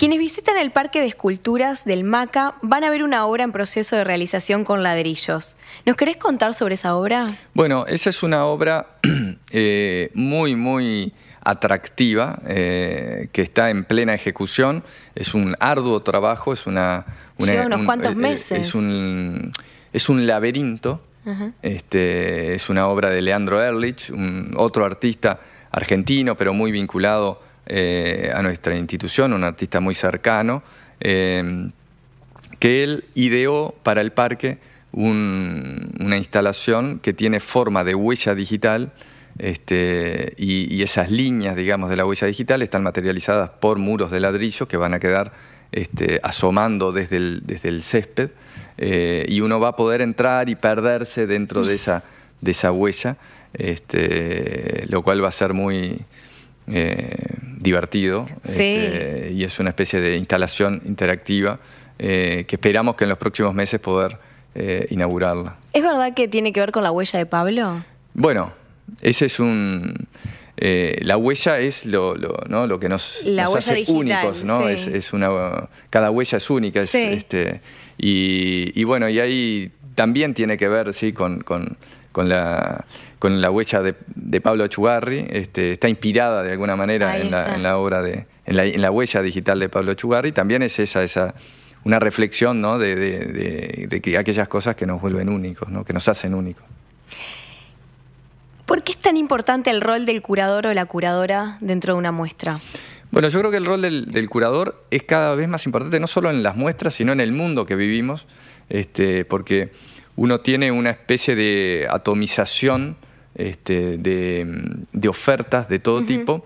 [0.00, 3.96] Quienes visitan el Parque de Esculturas del MACA van a ver una obra en proceso
[3.96, 5.58] de realización con ladrillos.
[5.84, 7.36] ¿Nos querés contar sobre esa obra?
[7.52, 8.96] Bueno, esa es una obra
[9.50, 14.84] eh, muy, muy atractiva, eh, que está en plena ejecución.
[15.14, 17.04] Es un arduo trabajo, es una...
[17.36, 18.68] Lleva unos cuantos eh, meses.
[18.68, 19.52] Es un,
[19.92, 21.02] es un laberinto.
[21.60, 28.32] este, es una obra de Leandro Ehrlich, un, otro artista argentino, pero muy vinculado eh,
[28.34, 30.62] a nuestra institución, un artista muy cercano,
[31.00, 31.70] eh,
[32.58, 34.58] que él ideó para el parque
[34.92, 38.92] una instalación que tiene forma de huella digital
[39.38, 44.66] este, y, esas líneas, digamos, de la huella digital están materializadas por muros de ladrillo
[44.68, 45.32] que van a quedar
[45.72, 48.30] este, asomando desde el, desde el césped
[48.76, 52.02] eh, y uno va a poder entrar y perderse dentro de esa,
[52.40, 53.16] de esa huella,
[53.54, 56.00] este, lo cual va a ser muy,
[56.72, 57.16] eh,
[57.58, 61.58] divertido este, y es una especie de instalación interactiva
[61.98, 64.16] eh, que esperamos que en los próximos meses poder
[64.54, 65.56] eh, inaugurarla.
[65.72, 67.84] ¿Es verdad que tiene que ver con la huella de Pablo?
[68.14, 68.52] Bueno,
[69.02, 70.08] ese es un...
[70.56, 72.14] la huella es lo,
[72.48, 72.66] ¿no?
[72.66, 73.20] lo que nos,
[73.56, 74.68] hace únicos, ¿no?
[74.68, 76.80] Es, una, cada huella es única.
[76.80, 77.60] este,
[77.98, 81.76] y, bueno, y ahí también tiene que ver sí, con, con,
[82.12, 82.84] con la
[83.18, 88.00] con la huella de, Pablo Chugarri, este, está inspirada de alguna manera en la, obra
[88.00, 91.34] de, en la, huella digital de Pablo Chugarri, también es esa, esa
[91.84, 92.78] una reflexión ¿no?
[92.78, 95.84] de, que aquellas cosas que nos vuelven únicos, ¿no?
[95.84, 96.64] que nos hacen únicos.
[98.64, 102.12] ¿Por qué es tan importante el rol del curador o la curadora dentro de una
[102.12, 102.60] muestra?
[103.10, 106.30] Bueno, yo creo que el rol del, curador es cada vez más importante, no solo
[106.30, 108.26] en las muestras, sino en el mundo que vivimos,
[108.68, 109.72] este, porque
[110.20, 112.98] uno tiene una especie de atomización
[113.34, 116.44] este, de, ofertas de todo tipo.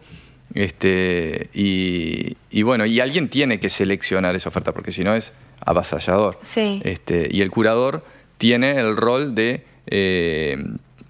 [0.54, 6.38] Este, y, bueno, y alguien tiene que seleccionar esa oferta, porque si no es avasallador.
[6.54, 8.04] Este, y el curador
[8.38, 10.56] tiene el rol de eh,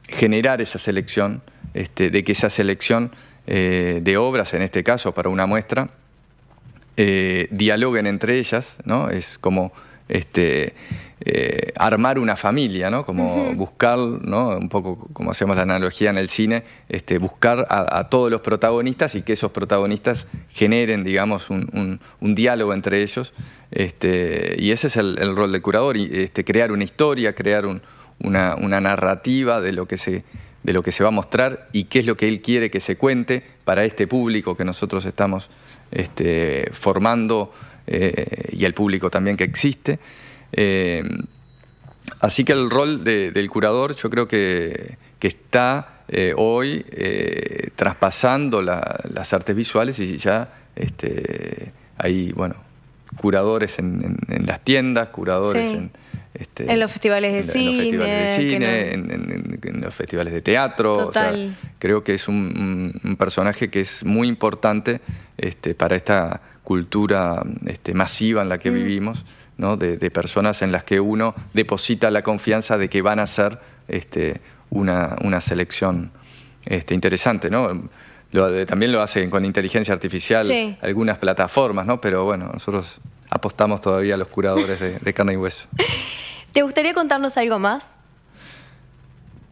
[0.08, 1.42] generar esa selección,
[1.74, 3.10] este, de que esa selección
[3.46, 5.90] eh, de obras, en este caso para una muestra,
[6.96, 9.10] eh, dialoguen entre ellas, ¿no?
[9.10, 9.74] Es como
[10.08, 10.74] este,
[11.26, 13.06] eh, armar una familia, ¿no?
[13.06, 14.48] Como buscar, ¿no?
[14.48, 19.14] Un poco como hacemos la analogía en el cine, este, buscar a, todos los protagonistas
[19.14, 23.32] y que esos protagonistas generen, digamos, un, diálogo entre ellos.
[23.70, 27.64] Este, y ese es el, rol del curador, este, crear una historia, crear
[28.18, 30.24] una, narrativa de lo que se
[30.62, 32.80] de lo que se va a mostrar y qué es lo que él quiere que
[32.80, 35.50] se cuente para este público que nosotros estamos
[35.90, 37.52] este, formando
[37.86, 39.98] eh, y el público también que existe.
[40.52, 41.02] Eh,
[42.20, 49.32] así que el rol del curador yo creo que, está eh, hoy eh, traspasando las
[49.32, 52.56] artes visuales y ya este, hay, bueno,
[53.16, 55.90] curadores en, las tiendas, curadores en,
[56.34, 61.12] este, en los festivales de cine, en, los festivales de teatro.
[61.78, 65.00] creo que es un, personaje que es muy importante
[65.38, 68.74] este, para esta cultura este, masiva en la que mm.
[68.74, 69.24] vivimos
[69.56, 74.40] de, personas en las que uno deposita la confianza de que van a ser este,
[74.70, 76.10] una, selección
[76.90, 77.50] interesante.
[77.50, 77.88] ¿no?
[78.66, 82.00] también lo hacen con inteligencia artificial algunas plataformas, ¿no?
[82.00, 83.00] pero bueno, nosotros
[83.34, 85.66] apostamos todavía a los curadores de, carne y hueso.
[86.52, 87.84] ¿Te gustaría contarnos algo más?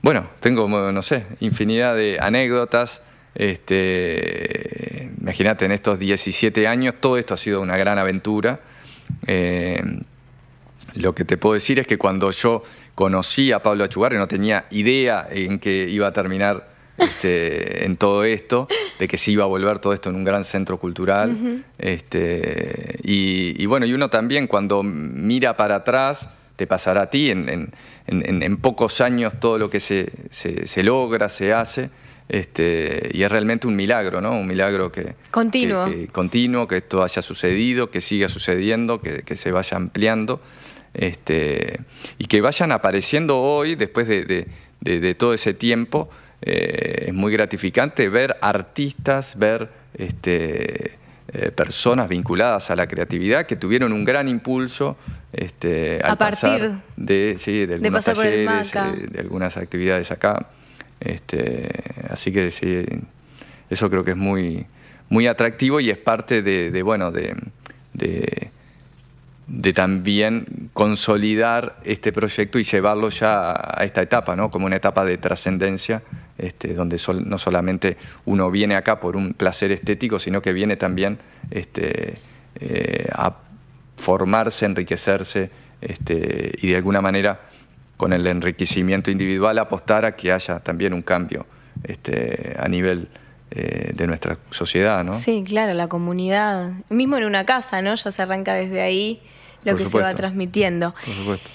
[0.02, 3.02] Bueno, tengo, no sé, infinidad de anécdotas.
[3.34, 8.60] Este, imagínate, en estos 17 años todo esto ha sido una gran aventura.
[9.26, 9.82] Eh,
[10.94, 12.62] lo que te puedo decir es que cuando yo
[12.94, 18.24] conocí a Pablo Achugarri no tenía idea en que iba a terminar este, en todo
[18.24, 21.64] esto, de que se iba a volver todo esto en un gran centro cultural.
[21.78, 28.56] este, y, bueno, y uno también cuando mira para atrás, te pasará a ti, en,
[28.60, 31.90] pocos años todo lo que se, se logra, se hace.
[32.32, 34.32] Este, y es realmente un milagro, ¿no?
[34.32, 35.14] Un milagro que...
[35.30, 35.84] Continuo.
[35.84, 40.40] Que, continuo, que esto haya sucedido, que siga sucediendo, que, se vaya ampliando.
[40.94, 41.80] Este,
[42.16, 46.08] y que vayan apareciendo hoy, después de, todo ese tiempo,
[46.42, 50.98] eh, es muy gratificante ver artistas, ver este,
[51.34, 54.96] eh, personas vinculadas a la creatividad que tuvieron un gran impulso
[55.32, 60.48] este, a partir de, sí, de algunos talleres, eh, de algunas actividades acá.
[61.00, 61.70] Este,
[62.10, 62.84] así que sí,
[63.70, 64.66] eso creo que es muy,
[65.08, 67.34] muy atractivo y es parte de, bueno, de,
[67.94, 74.50] de, también consolidar este proyecto y llevarlo ya a esta etapa, ¿no?
[74.50, 76.02] como una etapa de trascendencia,
[76.42, 81.18] este, donde no solamente uno viene acá por un placer estético, sino que viene también
[81.50, 82.14] este,
[82.60, 83.36] eh, a
[83.96, 87.40] formarse, enriquecerse este, y de alguna manera
[87.96, 91.46] con el enriquecimiento individual apostar a que haya también un cambio
[91.84, 93.08] este, a nivel
[93.52, 95.20] eh, de nuestra sociedad, ¿no?
[95.20, 97.94] Sí, claro, la comunidad, mismo en una casa, ¿no?
[97.94, 99.20] Ya se arranca desde ahí
[99.62, 100.92] lo que se va transmitiendo.
[101.04, 101.50] Por supuesto.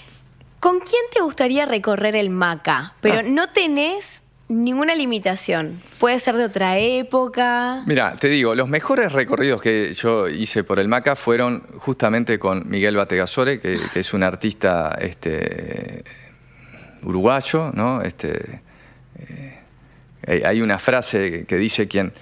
[0.60, 2.94] ¿Con quién te gustaría recorrer el Maca?
[3.02, 3.22] Pero ah.
[3.22, 5.82] no tenés ninguna limitación.
[5.98, 7.82] Puede ser de otra época.
[7.86, 12.68] Mira, te digo, los mejores recorridos que yo hice por el Maca fueron justamente con
[12.68, 16.04] Miguel Bategasore, que, es un artista este,
[17.02, 18.02] uruguayo, ¿no?
[18.02, 18.60] Este,
[19.18, 22.12] eh, hay una frase que dice quien,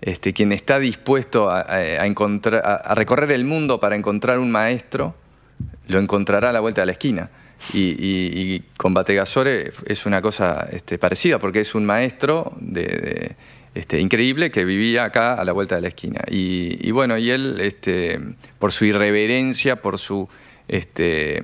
[0.00, 5.14] este, quien está dispuesto a, recorrer el mundo para encontrar un maestro,
[5.88, 7.30] lo encontrará a la vuelta de la esquina.
[7.72, 13.36] Y, con Bategasore es una cosa este, parecida, porque es un maestro de,
[13.74, 16.22] este, increíble que vivía acá a la vuelta de la esquina.
[16.28, 18.20] Y, bueno, y él, este,
[18.58, 20.28] por su irreverencia, por su
[20.68, 21.42] este,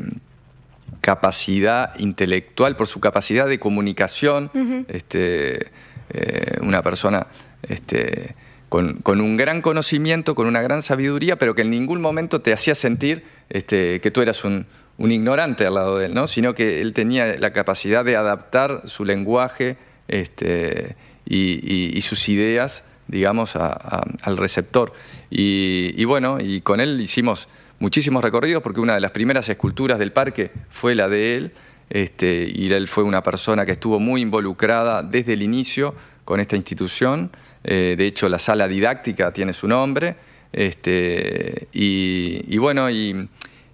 [1.00, 4.50] capacidad intelectual, por su capacidad de comunicación,
[4.88, 5.68] este,
[6.10, 7.26] eh, una persona
[7.62, 8.34] este,
[8.68, 12.52] con, con, un gran conocimiento, con una gran sabiduría, pero que en ningún momento te
[12.52, 14.66] hacía sentir este, que tú eras un,
[15.00, 16.26] un ignorante al lado de él, ¿no?
[16.26, 19.78] sino que él tenía la capacidad de adaptar su lenguaje
[20.08, 20.94] este,
[21.24, 24.92] y, sus ideas, digamos, al receptor.
[25.30, 27.48] Y, bueno, y con él hicimos
[27.78, 31.52] muchísimos recorridos porque una de las primeras esculturas del parque fue la de él.
[31.88, 35.94] Este, y él fue una persona que estuvo muy involucrada desde el inicio
[36.26, 37.30] con esta institución.
[37.64, 40.14] Eh, de hecho, la sala didáctica tiene su nombre.
[40.52, 43.28] Este, y, bueno, y,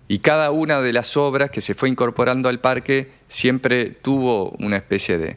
[0.08, 4.76] y cada una de las obras que se fue incorporando al parque siempre tuvo una
[4.76, 5.36] especie de,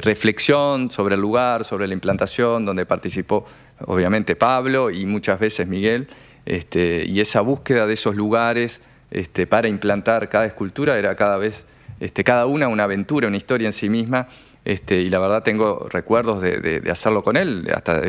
[0.00, 3.46] reflexión sobre el lugar, sobre la implantación, donde participó
[3.84, 6.08] obviamente Pablo y muchas veces Miguel,
[6.46, 8.80] este, y esa búsqueda de esos lugares
[9.10, 11.66] este, para implantar cada escultura era cada vez,
[12.00, 14.28] este, cada una una aventura, una historia en sí misma,
[14.66, 18.02] este, y la verdad tengo recuerdos de, hacerlo con él, hasta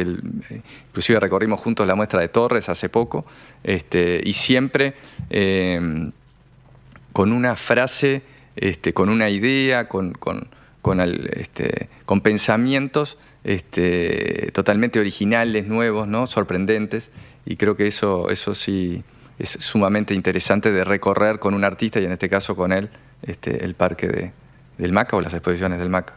[0.88, 3.28] inclusive recorrimos juntos la muestra de Torres hace poco,
[3.64, 4.96] este, y siempre
[5.30, 6.12] em,
[7.14, 8.24] con una frase,
[8.56, 10.48] este, con una idea, con, con,
[10.82, 13.20] con, pensamientos
[14.52, 16.26] totalmente originales, nuevos, ¿no?
[16.26, 17.12] sorprendentes,
[17.46, 19.04] y creo que eso, eso sí
[19.38, 22.90] es sumamente interesante de recorrer con un artista, y en este caso con él,
[23.22, 24.32] el parque
[24.80, 26.16] del MACA o las exposiciones del MACA.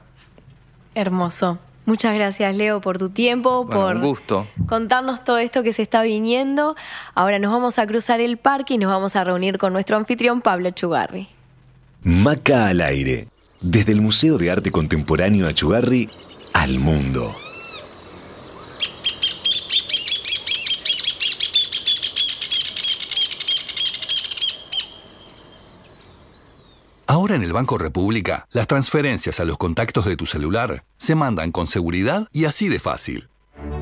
[1.00, 1.58] Hermoso.
[1.86, 4.00] Muchas gracias, Leo, por tu tiempo, por
[4.66, 6.76] contarnos todo esto que se está viniendo.
[7.14, 10.40] Ahora nos vamos a cruzar el parque y nos vamos a reunir con nuestro anfitrión
[10.40, 11.28] Pablo Chugarri.
[12.02, 13.28] Maca al aire.
[13.60, 16.08] Desde el Museo de Arte Contemporáneo Achugarri
[16.54, 17.34] al mundo.
[27.30, 31.52] Ahora en el Banco República, las transferencias a los contactos de tu celular se mandan
[31.52, 33.28] con seguridad y así de fácil.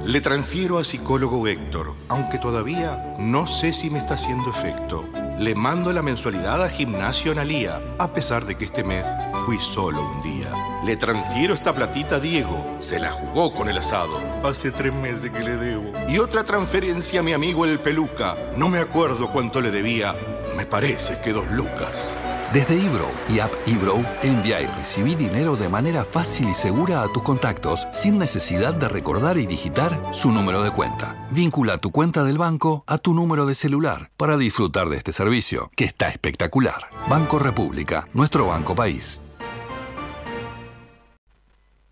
[0.04, 5.08] Le transfiero a psicólogo Héctor, aunque todavía no sé si me está haciendo efecto.
[5.38, 9.06] Le mando la mensualidad a Gimnasio Analía, a pesar de que este mes
[9.46, 10.52] fui solo un día.
[10.84, 14.20] Le transfiero esta platita a Diego, se la jugó con el asado.
[14.44, 15.90] Hace tres meses que le debo.
[16.06, 18.36] Y otra transferencia a mi amigo el Peluca.
[18.58, 20.14] No me acuerdo cuánto le debía,
[20.54, 22.10] me parece que dos lucas.
[22.52, 27.12] Desde eBrow y App eBrow, envía y recibí dinero de manera fácil y segura a
[27.12, 31.26] tus contactos sin necesidad de recordar y digitar su número de cuenta.
[31.30, 35.70] Vincula tu cuenta del banco a tu número de celular para disfrutar de este servicio,
[35.76, 36.88] que está espectacular.
[37.10, 39.20] Banco República, nuestro banco país.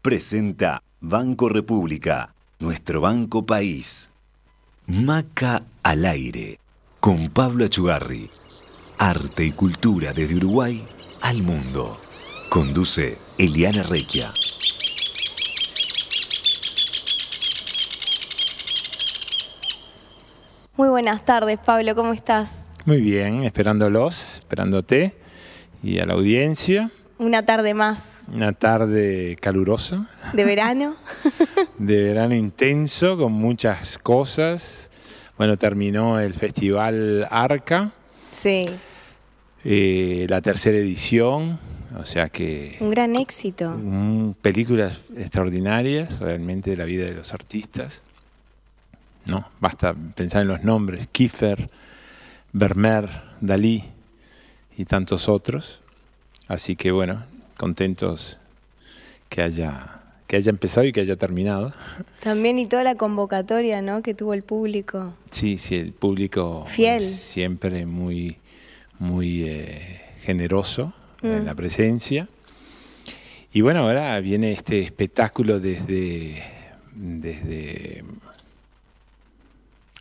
[0.00, 4.08] Presenta Banco República, nuestro banco país.
[4.86, 6.60] Maca al aire,
[7.00, 8.30] con Pablo Achugarri.
[8.98, 10.82] Arte y cultura desde Uruguay
[11.20, 11.98] al mundo.
[12.48, 14.32] Conduce Eliana Requia.
[20.76, 22.64] Muy buenas tardes, Pablo, ¿cómo estás?
[22.86, 25.14] Muy bien, esperándolos, esperándote
[25.82, 26.90] y a la audiencia.
[27.18, 28.02] Una tarde más.
[28.32, 30.08] Una tarde calurosa.
[30.32, 30.96] ¿De verano?
[31.78, 34.90] de verano intenso, con muchas cosas.
[35.36, 37.92] Bueno, terminó el festival Arca.
[38.36, 38.66] Sí.
[39.64, 41.58] Eh, la tercera edición,
[41.98, 42.76] O sea que...
[42.80, 43.74] Un gran éxito.
[44.42, 48.02] películas extraordinarias realmente de la vida de los artistas.
[49.24, 49.48] ¿no?
[49.60, 51.70] Basta pensar en los nombres, Kiefer,
[52.52, 53.08] Vermeer,
[53.40, 53.84] Dalí
[54.76, 55.80] y tantos otros.
[56.48, 57.24] Así que bueno,
[57.56, 58.38] contentos
[59.28, 59.95] que haya,
[60.26, 61.72] que haya empezado y que haya terminado.
[62.22, 64.02] También y toda la convocatoria ¿no?
[64.02, 65.14] que tuvo el público.
[65.30, 67.04] Sí, sí, el público Fiel.
[67.04, 68.36] siempre muy,
[68.98, 71.46] muy eh, generoso en mm.
[71.46, 72.28] la presencia.
[73.52, 76.42] Y bueno, ahora viene este espectáculo desde,
[76.94, 78.04] desde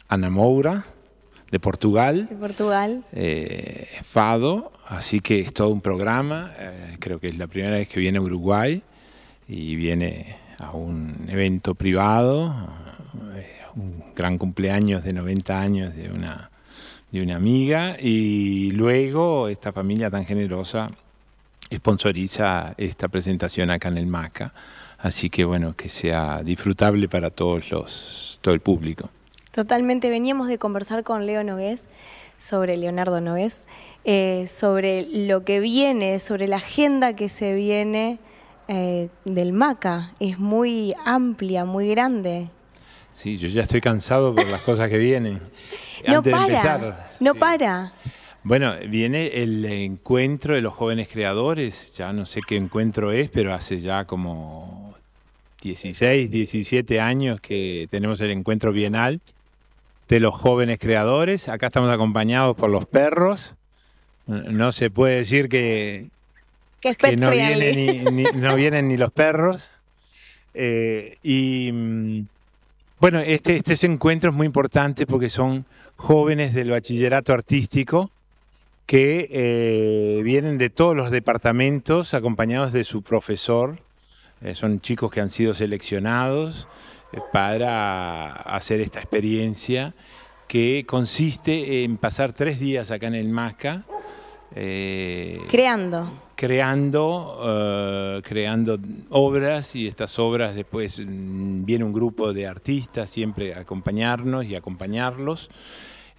[0.09, 0.85] Anamoura,
[1.51, 2.27] de Portugal.
[2.29, 3.05] De Portugal.
[3.13, 6.53] Eh, Fado, así que es todo un programa.
[6.57, 8.81] Eh, creo que es la primera vez que viene a Uruguay
[9.47, 12.53] y viene a un evento privado,
[13.35, 16.49] eh, un gran cumpleaños de 90 años de una,
[17.11, 20.89] de una amiga y luego esta familia tan generosa
[21.73, 24.53] sponsoriza esta presentación acá en el MACA.
[24.97, 29.09] Así que bueno, que sea disfrutable para todos los, todo el público.
[29.51, 31.85] Totalmente, veníamos de conversar con Leo Nogués
[32.37, 33.65] sobre Leonardo Nogués,
[34.03, 38.19] eh, sobre lo que viene, sobre la agenda que se viene
[38.67, 40.13] eh, del MACA.
[40.19, 42.49] Es muy amplia, muy grande.
[43.13, 45.39] Sí, yo ya estoy cansado por las cosas que vienen.
[46.07, 47.93] no para, no para.
[48.43, 53.53] Bueno, viene el encuentro de los jóvenes creadores, ya no sé qué encuentro es, pero
[53.53, 54.93] hace ya como
[55.63, 59.19] 16, 17 años que tenemos el encuentro bienal
[60.07, 61.49] de los jóvenes creadores.
[61.49, 63.53] Acá estamos acompañados por los perros.
[64.27, 66.09] No se puede decir que,
[67.17, 69.61] no, vienen ni, no, vienen ni, los perros.
[70.53, 72.21] Eh, y mm,
[72.99, 75.65] bueno, este, este encuentro es muy importante porque son
[75.95, 78.09] jóvenes del bachillerato artístico
[78.85, 83.79] que eh, vienen de todos los departamentos acompañados de su profesor.
[84.41, 86.67] Eh, son chicos que han sido seleccionados
[87.31, 89.93] para hacer esta experiencia
[90.47, 93.83] que consiste en pasar tres días acá en el MACA.
[94.55, 96.11] Eh, creando.
[96.35, 98.77] Creando, eh, creando
[99.09, 104.55] obras y estas obras después mm, viene un grupo de artistas siempre a acompañarnos y
[104.55, 105.49] acompañarlos.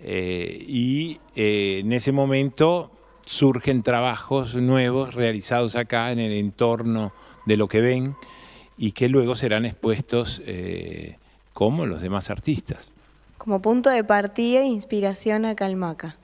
[0.00, 2.90] Eh, y en ese momento
[3.26, 7.12] surgen trabajos nuevos realizados acá en el entorno
[7.44, 8.14] de lo que ven
[8.78, 11.16] y que luego serán expuestos eh,
[11.52, 12.88] como los demás artistas.
[13.38, 16.16] Como punto de partida e inspiración a Calmaca,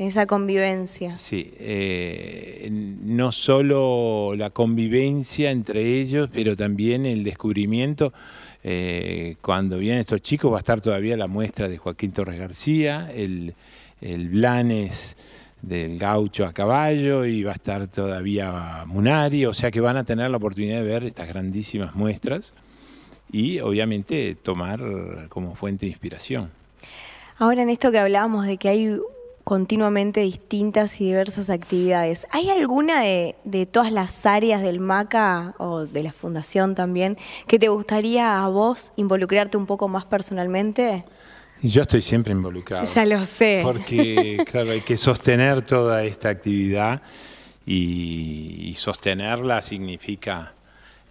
[0.00, 1.18] esa convivencia.
[1.18, 8.12] Sí, eh, no solo la convivencia entre ellos, pero también el descubrimiento.
[8.62, 13.10] Eh, cuando vienen estos chicos va a estar todavía la muestra de Joaquín Torres García,
[13.14, 13.54] el,
[14.00, 15.16] el Blanes
[15.60, 20.04] del gaucho a caballo y va a estar todavía Munari, o sea que van a
[20.04, 22.54] tener la oportunidad de ver estas grandísimas muestras
[23.30, 24.80] y obviamente tomar
[25.28, 26.50] como fuente de inspiración.
[27.36, 28.98] Ahora en esto que hablábamos de que hay
[29.50, 35.86] continuamente distintas y diversas actividades, ¿hay alguna de, de todas las áreas del MACA o
[35.86, 41.04] de la Fundación también que te gustaría a vos involucrarte un poco más personalmente?
[41.62, 42.84] Yo estoy siempre involucrado.
[42.84, 43.62] Ya lo sé.
[43.64, 47.02] Porque, claro, hay que sostener toda esta actividad
[47.66, 50.54] y, sostenerla significa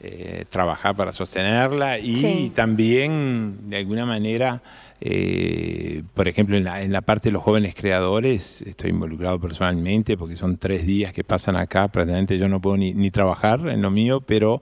[0.01, 4.61] eh, trabajar para sostenerla y también, de alguna manera,
[5.01, 10.15] eh, por ejemplo, en la, en la, parte de los jóvenes creadores, estoy involucrado personalmente
[10.15, 13.91] porque son tres días que pasan acá, prácticamente yo no puedo ni, trabajar en lo
[13.91, 14.61] mío, pero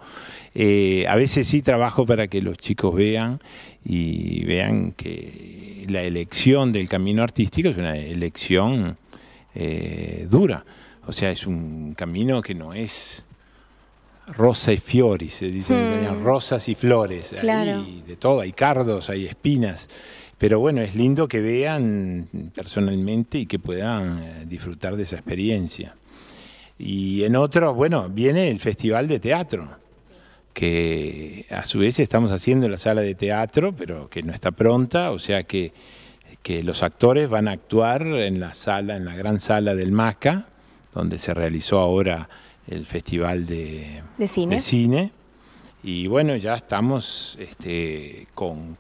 [0.55, 3.39] eh, a veces sí trabajo para que los chicos vean
[3.85, 8.97] y vean que la elección del camino artístico es una elección
[10.29, 10.65] dura.
[11.05, 13.23] O sea, es un camino que no es
[14.27, 16.23] rosa y fiori, se dice, hmm.
[16.23, 19.89] rosas y flores, hay de todo, hay cardos, hay espinas.
[20.37, 25.95] Pero bueno, es lindo que vean personalmente y que puedan eh, disfrutar de esa experiencia.
[26.77, 29.67] Y en otro, bueno, viene el Festival de Teatro,
[30.53, 34.51] que a su vez estamos haciendo en la sala de teatro, pero que no está
[34.51, 35.71] pronta, o sea que,
[36.43, 40.45] que los actores van a actuar en la sala, en la gran sala del MACA,
[40.93, 42.29] donde se realizó ahora
[42.67, 44.59] el Festival de, cine.
[44.59, 45.11] cine.
[45.83, 48.77] Y bueno, ya estamos este, con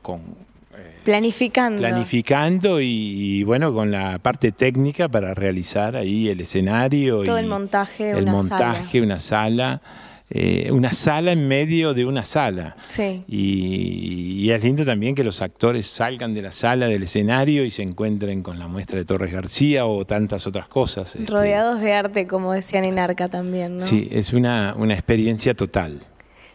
[1.03, 1.79] Planificando.
[1.79, 7.23] Planificando y, bueno, con la parte técnica para realizar ahí el escenario.
[7.23, 9.05] Todo el montaje de una montaje, sala.
[9.05, 9.81] una sala.
[10.29, 12.75] Eh, una sala en medio de una sala.
[12.87, 13.23] Sí.
[13.27, 17.83] Y, es lindo también que los actores salgan de la sala, del escenario y se
[17.83, 21.15] encuentren con la muestra de Torres García o tantas otras cosas.
[21.15, 21.31] Este.
[21.31, 23.85] Rodeados de arte, como decían en Arca también, ¿no?
[23.85, 25.99] Sí, es una, una experiencia total.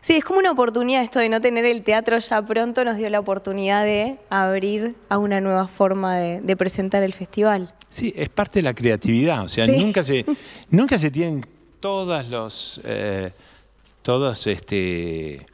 [0.00, 3.08] Sí, es como una oportunidad esto de no tener el teatro ya pronto, nos dio
[3.08, 7.72] la oportunidad de abrir a una nueva forma de, presentar el festival.
[7.88, 10.24] Sí, es parte de la creatividad, o sea, nunca, se,
[10.70, 11.46] nunca se tienen
[11.78, 12.80] todas los...
[12.84, 13.32] Eh,
[14.02, 15.46] todos este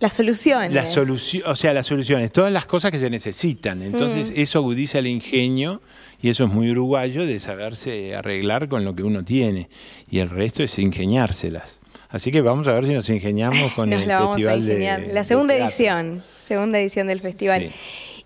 [0.00, 0.72] las soluciones.
[0.72, 3.82] Las o sea, las soluciones, todas las cosas que se necesitan.
[3.82, 4.40] Entonces, mm.
[4.40, 5.82] eso agudiza el ingenio
[6.22, 9.68] y eso es muy uruguayo de saberse arreglar con lo que uno tiene.
[10.10, 11.80] Y el resto es ingeniárselas.
[12.08, 16.22] Así que vamos a ver si nos ingeniamos con el festival de la segunda edición,
[16.40, 17.70] segunda edición del festival.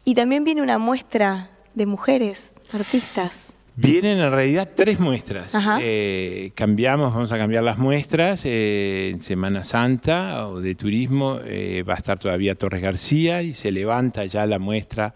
[0.04, 3.53] Y también viene una muestra de mujeres artistas.
[3.76, 5.52] Vienen en realidad tres muestras.
[5.80, 8.42] Eh, cambiamos, vamos a cambiar las muestras.
[8.44, 13.52] Eh, en Semana Santa o de turismo eh, va a estar todavía Torres García y
[13.52, 15.12] se levanta ya la muestra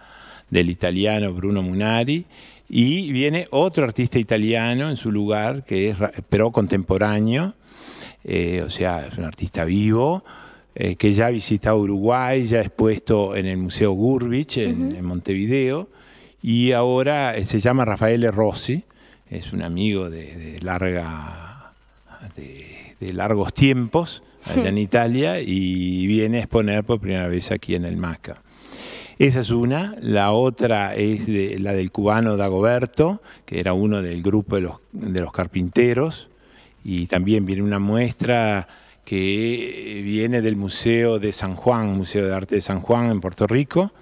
[0.51, 2.27] del italiano Bruno Munari.
[2.69, 5.97] Y viene otro artista italiano en su lugar, que es
[6.29, 7.55] pero contemporáneo,
[8.25, 10.23] o sea, es un artista vivo,
[10.75, 15.89] que ya ha visitado Uruguay, ya ha expuesto en el Museo Gurbich en Montevideo
[16.43, 18.85] y ahora eh, se llama Rafael Rossi,
[19.31, 21.73] es un amigo de, larga,
[22.37, 27.85] de, largos tiempos allá en Italia y viene a exponer por primera vez aquí en
[27.85, 28.43] el MACA.
[29.19, 29.97] Esa es una.
[30.01, 31.29] La otra es
[31.61, 36.29] la del cubano Dagoberto, que era uno del grupo de los, de los carpinteros.
[36.85, 38.69] Y también viene una muestra
[39.05, 43.49] que viene del Museo de San Juan, Museo de Arte de San Juan en Puerto
[43.49, 43.93] Rico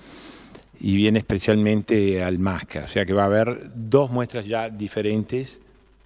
[0.81, 2.85] y viene especialmente al MASCA.
[2.85, 5.59] O sea que va a haber dos muestras ya diferentes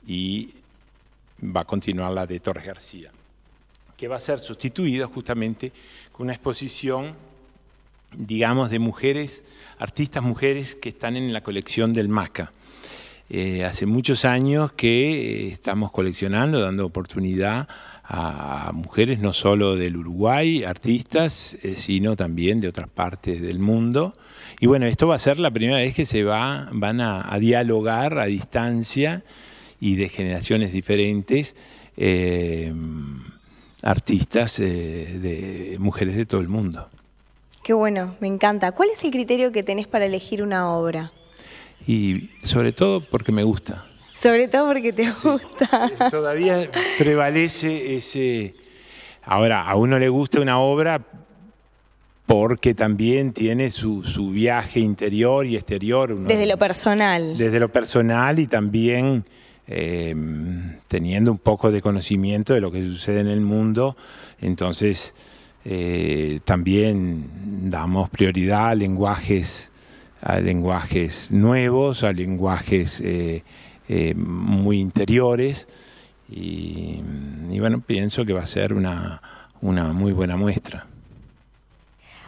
[0.07, 0.51] y
[1.43, 3.11] va a continuar la de Torres García,
[3.97, 5.73] que va a ser sustituida justamente
[6.13, 7.15] con una exposición,
[8.17, 9.45] digamos, de mujeres,
[9.79, 12.53] artistas mujeres que están en la colección del MASCA.
[13.33, 17.69] Eh, hace muchos años que eh, estamos coleccionando, dando oportunidad
[18.13, 24.15] a mujeres no solo del Uruguay, artistas, eh, sino también de otras partes del mundo.
[24.59, 28.19] Y bueno, esto va a ser la primera vez que se va, van a, dialogar
[28.19, 29.23] a distancia
[29.79, 31.55] y de generaciones diferentes
[31.97, 32.75] eh,
[33.83, 34.65] artistas eh,
[35.23, 36.89] de mujeres de todo el mundo.
[37.63, 38.73] Qué bueno, me encanta.
[38.73, 41.13] ¿Cuál es el criterio que tenés para elegir una obra?
[41.87, 43.87] Y sobre todo porque me gusta.
[44.21, 45.91] Sobre todo porque te gusta.
[46.11, 48.55] todavía prevalece ese...
[49.23, 51.01] Ahora, a uno le gusta una obra
[52.27, 54.03] porque también tiene su,
[54.33, 56.17] viaje interior y exterior.
[56.17, 57.37] desde lo personal.
[57.37, 59.25] Desde lo personal y también
[59.67, 60.15] eh,
[60.87, 63.97] teniendo un poco de conocimiento de lo que sucede en el mundo,
[64.41, 65.15] entonces
[65.65, 69.71] eh, también damos prioridad a lenguajes,
[70.21, 73.43] a lenguajes nuevos, a lenguajes eh,
[73.93, 75.67] eh, muy interiores
[76.29, 77.03] y,
[77.59, 79.21] bueno, pienso que va a ser una,
[79.61, 80.87] una muy buena muestra.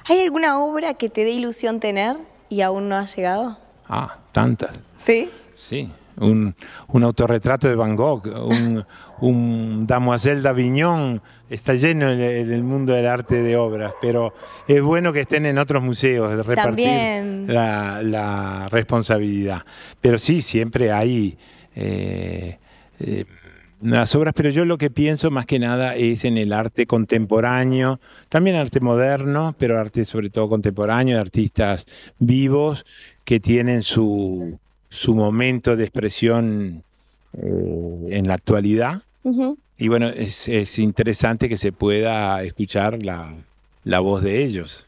[0.07, 2.17] ¿Hay alguna obra que te dé ilusión tener
[2.49, 3.59] y aún no ha llegado?
[3.89, 4.73] Ah, tantas.
[4.99, 5.31] ¿Sí?
[5.55, 5.89] Sí,
[6.19, 6.55] un,
[6.89, 8.85] un autorretrato de Van Gogh, un,
[9.21, 14.35] un Damoiselle d'Avignon, está lleno en el mundo del arte de obras, pero
[14.67, 16.89] es bueno que estén en otros museos, de repartir
[17.49, 19.63] la, la, responsabilidad.
[20.01, 21.37] Pero sí, siempre hay
[21.75, 22.59] eh,
[23.01, 23.25] eh,
[23.83, 28.01] las obras, pero yo lo que pienso más que nada es en el arte contemporáneo,
[28.29, 31.87] también arte moderno, pero arte sobre todo contemporáneo, de artistas
[32.19, 32.85] vivos
[33.25, 34.59] que tienen su,
[34.93, 36.85] su momento de expresión
[37.33, 39.03] eh, en la actualidad.
[39.79, 43.33] Y bueno, es, interesante que se pueda escuchar la,
[43.85, 44.87] la voz de ellos.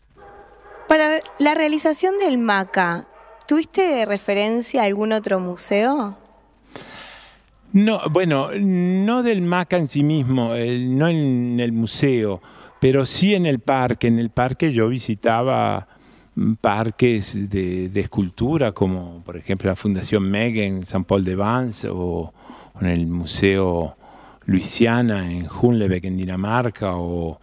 [0.88, 3.08] Para la realización del MACA,
[3.48, 6.18] ¿tuviste referencia a algún otro museo?
[7.72, 12.42] No, bueno, no del MACA en sí mismo, no en el museo,
[12.78, 14.08] pero sí en el parque.
[14.08, 15.88] En el parque yo visitaba
[16.60, 22.32] parques de, escultura, como por ejemplo la Fundación Meg en San Paul de Vance o,
[22.80, 23.96] en el Museo
[24.46, 27.38] Luisiana en Hunlebeck en Dinamarca o,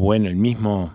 [0.00, 0.92] bueno, el mismo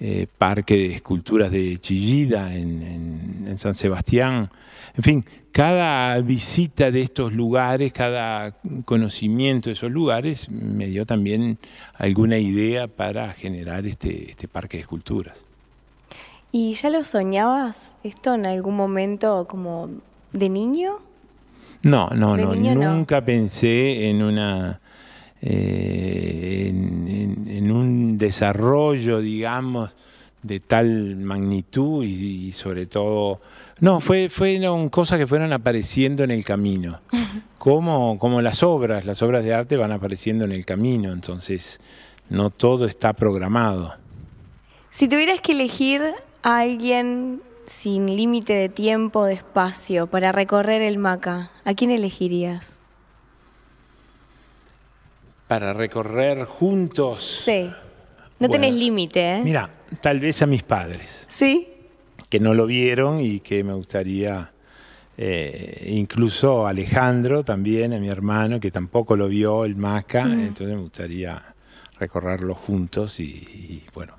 [0.00, 4.50] eh, Parque de Esculturas de Chillida en San Sebastián.
[4.98, 11.58] En fin, cada visita de estos lugares, cada conocimiento de esos lugares me dio también
[11.94, 15.47] alguna idea para generar este, este parque de esculturas.
[16.50, 19.90] ¿Y ya lo soñabas esto en algún momento como
[20.32, 20.98] de niño?
[21.82, 24.80] No, no, no, nunca pensé en una
[25.40, 29.90] eh, en, un desarrollo, digamos,
[30.42, 33.40] de tal magnitud y, sobre todo...
[33.80, 37.00] No, fue, fueron cosas que fueron apareciendo en el camino,
[37.58, 41.78] como, como las obras, las obras de arte van apareciendo en el camino, entonces
[42.28, 43.94] no todo está programado.
[44.90, 46.02] Si tuvieras que elegir
[46.42, 52.78] a alguien sin límite de tiempo, de espacio, para recorrer el Maca, ¿a quién elegirías?
[55.48, 57.42] para recorrer juntos.
[57.44, 57.68] Sí.
[58.38, 59.40] No tenés límite, ¿eh?
[59.42, 59.68] Mira,
[60.00, 61.26] tal vez a mis padres.
[61.28, 61.66] Sí.
[62.28, 64.52] Que no lo vieron y que me gustaría,
[65.16, 70.82] eh, incluso Alejandro también, a mi hermano, que tampoco lo vio, el Maca, entonces me
[70.82, 71.42] gustaría
[71.98, 74.14] recorrerlo juntos y, bueno,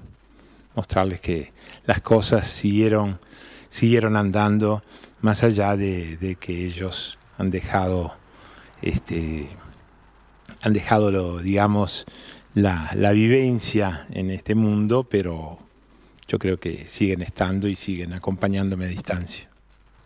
[0.80, 1.52] mostrarles que
[1.86, 3.20] las cosas siguieron,
[3.70, 4.82] siguieron andando
[5.22, 8.16] más allá de, de que ellos han dejado
[8.82, 9.50] este
[10.62, 12.06] han dejado, lo, digamos,
[12.54, 15.60] la, la vivencia en este mundo, pero
[16.28, 19.50] yo creo que siguen estando y siguen acompañándome a distancia.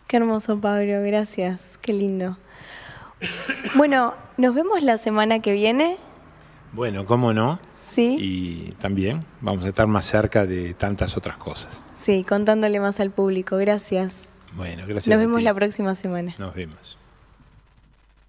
[0.06, 2.36] Qué hermoso, Pablo, gracias, qué lindo.
[3.74, 5.96] Bueno, nos vemos la semana que viene.
[6.72, 7.58] Bueno, cómo no.
[7.94, 8.16] Sí.
[8.18, 11.82] Y también vamos a estar más cerca de tantas otras cosas.
[11.96, 13.56] Sí, contándole más al público.
[13.56, 14.28] Gracias.
[14.56, 15.08] Bueno, gracias.
[15.08, 16.34] Nos vemos la próxima semana.
[16.38, 16.98] Nos vemos.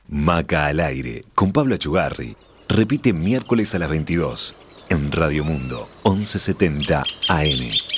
[0.07, 2.36] Maca al aire con Pablo Achugarri.
[2.68, 4.55] Repite miércoles a las 22
[4.89, 7.94] en Radio Mundo 1170 AM.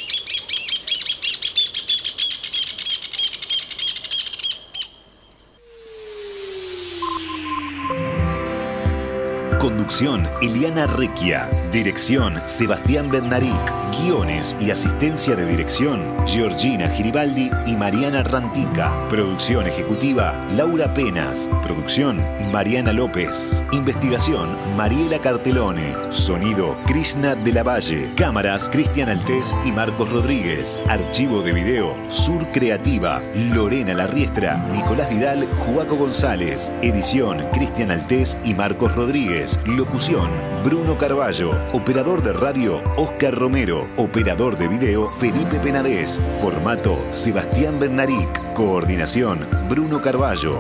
[9.68, 11.50] Conducción, Eliana Requia.
[11.74, 13.60] Dirección, Sebastián Bernaric.
[14.02, 18.94] Guiones y asistencia de dirección, Georgina Giribaldi y Mariana Rantica.
[19.10, 21.50] Producción ejecutiva, Laura Penas.
[21.64, 23.62] Producción, Mariana López.
[23.74, 24.48] Investigación,
[24.78, 25.96] Mariela Cartelone.
[26.12, 28.10] Sonido, Krishna de la Valle.
[28.16, 30.82] Cámaras, Cristian Altés y Marcos Rodríguez.
[30.88, 33.22] Archivo de video, Sur Creativa,
[33.54, 36.72] Lorena Larriestra, Nicolás Vidal, Juaco González.
[36.82, 39.57] Edición, Cristian Altés y Marcos Rodríguez.
[39.66, 40.30] Locución,
[40.64, 41.52] Bruno Carballo.
[41.74, 43.88] Operador de radio, Oscar Romero.
[43.98, 46.20] Operador de video, Felipe Penadez.
[46.42, 48.54] Formato, Sebastián Bernaric.
[48.54, 50.60] Coordinación, Bruno Carballo.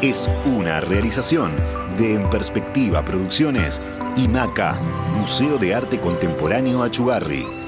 [0.00, 1.52] Es una realización
[1.98, 3.80] de En Perspectiva Producciones
[4.16, 4.74] y MACA,
[5.20, 7.61] Museo de Arte Contemporáneo Achugarri.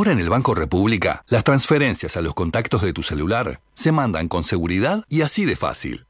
[0.00, 4.28] Ahora en el Banco República, las transferencias a los contactos de tu celular se mandan
[4.28, 6.06] con seguridad y así de fácil.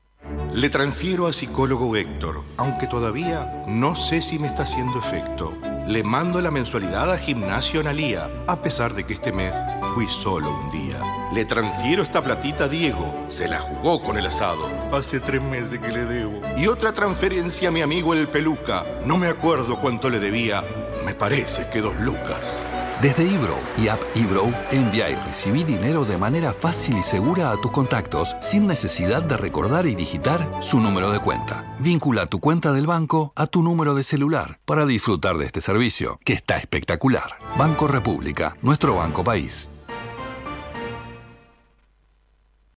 [0.54, 5.52] Le transfiero a psicólogo Héctor, aunque todavía no sé si me está haciendo efecto.
[5.88, 9.56] Le mando la mensualidad a Gimnasio Analía, a pesar de que este mes
[9.92, 11.00] fui solo un día.
[11.34, 14.68] Le transfiero esta platita a Diego, se la jugó con el asado.
[14.92, 16.40] Hace tres meses que le debo.
[16.56, 18.84] Y otra transferencia a mi amigo el Peluca.
[19.04, 20.62] No me acuerdo cuánto le debía,
[21.04, 22.56] me parece que dos lucas.
[23.00, 27.58] Desde Ebro y App Ebro, envía y recibí dinero de manera fácil y segura a
[27.58, 31.74] tus contactos sin necesidad de recordar y digitar su número de cuenta.
[31.78, 36.20] Vincula tu cuenta del banco a tu número de celular para disfrutar de este servicio,
[36.26, 37.38] que está espectacular.
[37.56, 39.70] Banco República, nuestro banco país.